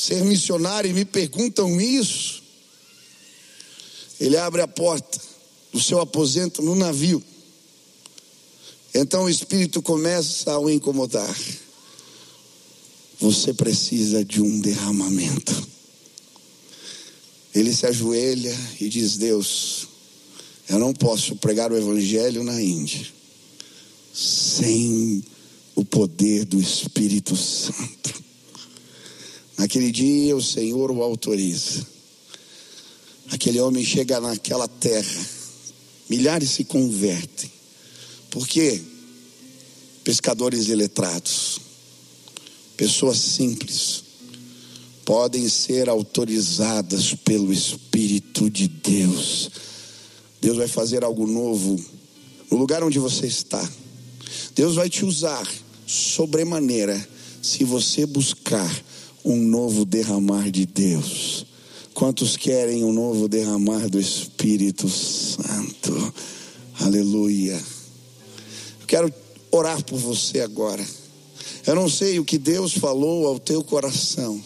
ser 0.00 0.24
missionário 0.24 0.90
e 0.90 0.94
me 0.94 1.04
perguntam 1.04 1.78
isso. 1.78 2.42
Ele 4.18 4.36
abre 4.38 4.62
a 4.62 4.68
porta 4.68 5.20
do 5.70 5.78
seu 5.78 6.00
aposento 6.00 6.62
no 6.62 6.74
navio. 6.74 7.22
Então 8.94 9.24
o 9.24 9.28
espírito 9.28 9.82
começa 9.82 10.52
a 10.52 10.58
o 10.58 10.70
incomodar. 10.70 11.36
Você 13.20 13.52
precisa 13.52 14.24
de 14.24 14.40
um 14.40 14.60
derramamento. 14.60 15.68
Ele 17.54 17.74
se 17.74 17.84
ajoelha 17.84 18.56
e 18.80 18.88
diz: 18.88 19.18
Deus, 19.18 19.86
eu 20.66 20.78
não 20.78 20.94
posso 20.94 21.36
pregar 21.36 21.70
o 21.70 21.76
evangelho 21.76 22.42
na 22.42 22.60
Índia 22.60 23.06
sem 24.14 25.22
o 25.74 25.84
poder 25.84 26.46
do 26.46 26.58
Espírito 26.58 27.36
Santo. 27.36 27.99
Naquele 29.60 29.92
dia 29.92 30.34
o 30.34 30.40
Senhor 30.40 30.90
o 30.90 31.02
autoriza. 31.02 31.86
Aquele 33.30 33.60
homem 33.60 33.84
chega 33.84 34.18
naquela 34.18 34.66
terra, 34.66 35.26
milhares 36.08 36.48
se 36.48 36.64
convertem. 36.64 37.52
Por 38.30 38.48
quê? 38.48 38.80
Pescadores 40.02 40.68
iletrados, 40.68 41.60
pessoas 42.74 43.18
simples, 43.18 44.02
podem 45.04 45.46
ser 45.46 45.90
autorizadas 45.90 47.12
pelo 47.12 47.52
Espírito 47.52 48.48
de 48.48 48.66
Deus. 48.66 49.50
Deus 50.40 50.56
vai 50.56 50.68
fazer 50.68 51.04
algo 51.04 51.26
novo 51.26 51.78
no 52.50 52.56
lugar 52.56 52.82
onde 52.82 52.98
você 52.98 53.26
está. 53.26 53.70
Deus 54.54 54.76
vai 54.76 54.88
te 54.88 55.04
usar 55.04 55.46
sobremaneira 55.86 56.98
se 57.42 57.62
você 57.62 58.06
buscar 58.06 58.89
um 59.24 59.36
novo 59.36 59.84
derramar 59.84 60.50
de 60.50 60.66
Deus. 60.66 61.46
Quantos 61.94 62.36
querem 62.36 62.84
um 62.84 62.92
novo 62.92 63.28
derramar 63.28 63.88
do 63.88 64.00
Espírito 64.00 64.88
Santo? 64.88 66.14
Aleluia. 66.80 67.60
Eu 68.80 68.86
quero 68.86 69.12
orar 69.50 69.82
por 69.84 69.98
você 69.98 70.40
agora. 70.40 70.84
Eu 71.66 71.74
não 71.74 71.88
sei 71.88 72.18
o 72.18 72.24
que 72.24 72.38
Deus 72.38 72.72
falou 72.72 73.26
ao 73.26 73.38
teu 73.38 73.62
coração, 73.62 74.42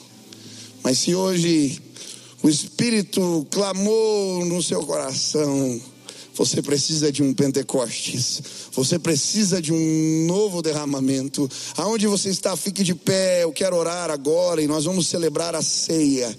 mas 0.82 0.98
se 0.98 1.14
hoje 1.14 1.80
o 2.42 2.48
Espírito 2.48 3.46
clamou 3.50 4.44
no 4.44 4.62
seu 4.62 4.82
coração, 4.84 5.80
você 6.34 6.60
precisa 6.60 7.12
de 7.12 7.22
um 7.22 7.32
Pentecostes. 7.32 8.42
Você 8.72 8.98
precisa 8.98 9.62
de 9.62 9.72
um 9.72 10.26
novo 10.26 10.60
derramamento. 10.60 11.48
Aonde 11.76 12.08
você 12.08 12.28
está, 12.28 12.56
fique 12.56 12.82
de 12.82 12.94
pé. 12.94 13.44
Eu 13.44 13.52
quero 13.52 13.76
orar 13.76 14.10
agora 14.10 14.60
e 14.60 14.66
nós 14.66 14.84
vamos 14.84 15.06
celebrar 15.06 15.54
a 15.54 15.62
ceia, 15.62 16.36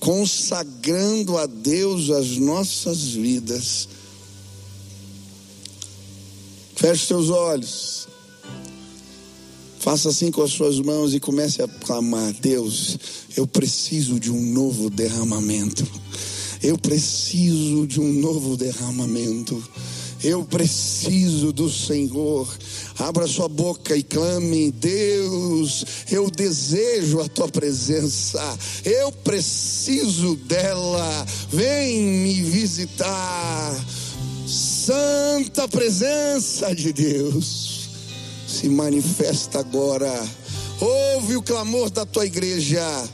consagrando 0.00 1.38
a 1.38 1.46
Deus 1.46 2.10
as 2.10 2.36
nossas 2.36 3.04
vidas. 3.10 3.88
Feche 6.74 7.06
seus 7.06 7.30
olhos. 7.30 8.08
Faça 9.78 10.08
assim 10.08 10.30
com 10.30 10.42
as 10.42 10.50
suas 10.50 10.80
mãos 10.80 11.14
e 11.14 11.20
comece 11.20 11.62
a 11.62 11.68
clamar: 11.68 12.32
Deus, 12.40 12.98
eu 13.36 13.46
preciso 13.46 14.18
de 14.18 14.32
um 14.32 14.42
novo 14.42 14.90
derramamento. 14.90 15.86
Eu 16.64 16.78
preciso 16.78 17.86
de 17.86 18.00
um 18.00 18.10
novo 18.10 18.56
derramamento. 18.56 19.62
Eu 20.22 20.42
preciso 20.46 21.52
do 21.52 21.70
Senhor. 21.70 22.48
Abra 22.98 23.26
sua 23.26 23.48
boca 23.48 23.94
e 23.94 24.02
clame: 24.02 24.72
Deus, 24.72 25.84
eu 26.10 26.30
desejo 26.30 27.20
a 27.20 27.28
tua 27.28 27.48
presença. 27.48 28.40
Eu 28.82 29.12
preciso 29.12 30.36
dela. 30.36 31.26
Vem 31.50 32.00
me 32.00 32.40
visitar. 32.40 33.84
Santa 34.46 35.68
presença 35.68 36.74
de 36.74 36.94
Deus 36.94 37.90
se 38.48 38.70
manifesta 38.70 39.58
agora. 39.58 40.10
Ouve 40.80 41.36
o 41.36 41.42
clamor 41.42 41.90
da 41.90 42.06
tua 42.06 42.24
igreja. 42.24 43.06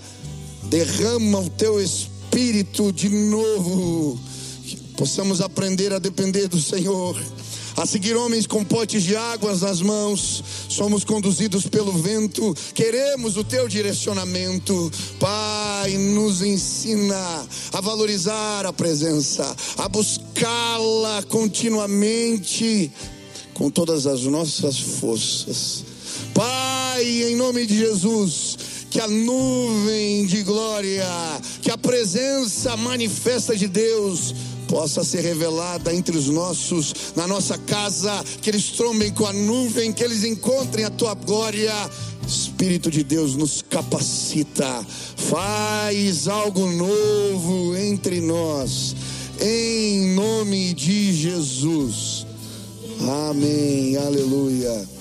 Derrama 0.69 1.41
o 1.41 1.51
teu 1.51 1.83
espírito 1.83 2.10
espírito 2.31 2.93
de 2.93 3.09
novo. 3.09 4.19
Que 4.63 4.77
possamos 4.97 5.41
aprender 5.41 5.93
a 5.93 5.99
depender 5.99 6.47
do 6.47 6.61
Senhor. 6.61 7.21
A 7.77 7.85
seguir 7.87 8.15
homens 8.15 8.47
com 8.47 8.65
potes 8.65 9.03
de 9.03 9.17
águas 9.17 9.63
nas 9.63 9.81
mãos, 9.81 10.45
somos 10.69 11.03
conduzidos 11.03 11.67
pelo 11.67 11.93
vento, 11.93 12.55
queremos 12.75 13.37
o 13.37 13.45
teu 13.45 13.69
direcionamento. 13.69 14.91
Pai, 15.19 15.97
nos 15.97 16.43
ensina 16.43 17.47
a 17.73 17.81
valorizar 17.81 18.67
a 18.67 18.73
presença, 18.73 19.57
a 19.79 19.89
buscá-la 19.89 21.23
continuamente 21.29 22.91
com 23.55 23.71
todas 23.71 24.07
as 24.07 24.23
nossas 24.23 24.79
forças. 24.79 25.85
Pai, 26.35 27.05
em 27.23 27.37
nome 27.37 27.65
de 27.67 27.79
Jesus, 27.79 28.59
que 28.91 29.01
a 29.01 29.07
nuvem 29.07 30.27
de 30.27 30.43
glória, 30.43 31.07
que 31.63 31.71
a 31.71 31.79
presença 31.79 32.77
manifesta 32.77 33.57
de 33.57 33.69
Deus 33.69 34.35
possa 34.67 35.05
ser 35.05 35.23
revelada 35.23 35.95
entre 35.95 36.17
os 36.17 36.29
nossos, 36.29 37.13
na 37.15 37.27
nossa 37.27 37.57
casa, 37.57 38.25
que 38.43 38.51
eles 38.51 38.71
trombem 38.71 39.13
com 39.13 39.27
a 39.27 39.33
nuvem, 39.33 39.93
que 39.93 40.03
eles 40.03 40.25
encontrem 40.25 40.85
a 40.85 40.91
tua 40.91 41.15
glória. 41.15 41.73
Espírito 42.27 42.91
de 42.91 43.03
Deus 43.03 43.35
nos 43.35 43.63
capacita, 43.63 44.87
faz 45.17 46.29
algo 46.29 46.67
novo 46.67 47.77
entre 47.77 48.21
nós, 48.21 48.95
em 49.41 50.15
nome 50.15 50.73
de 50.75 51.13
Jesus. 51.13 52.27
Amém, 53.01 53.97
aleluia. 53.97 55.00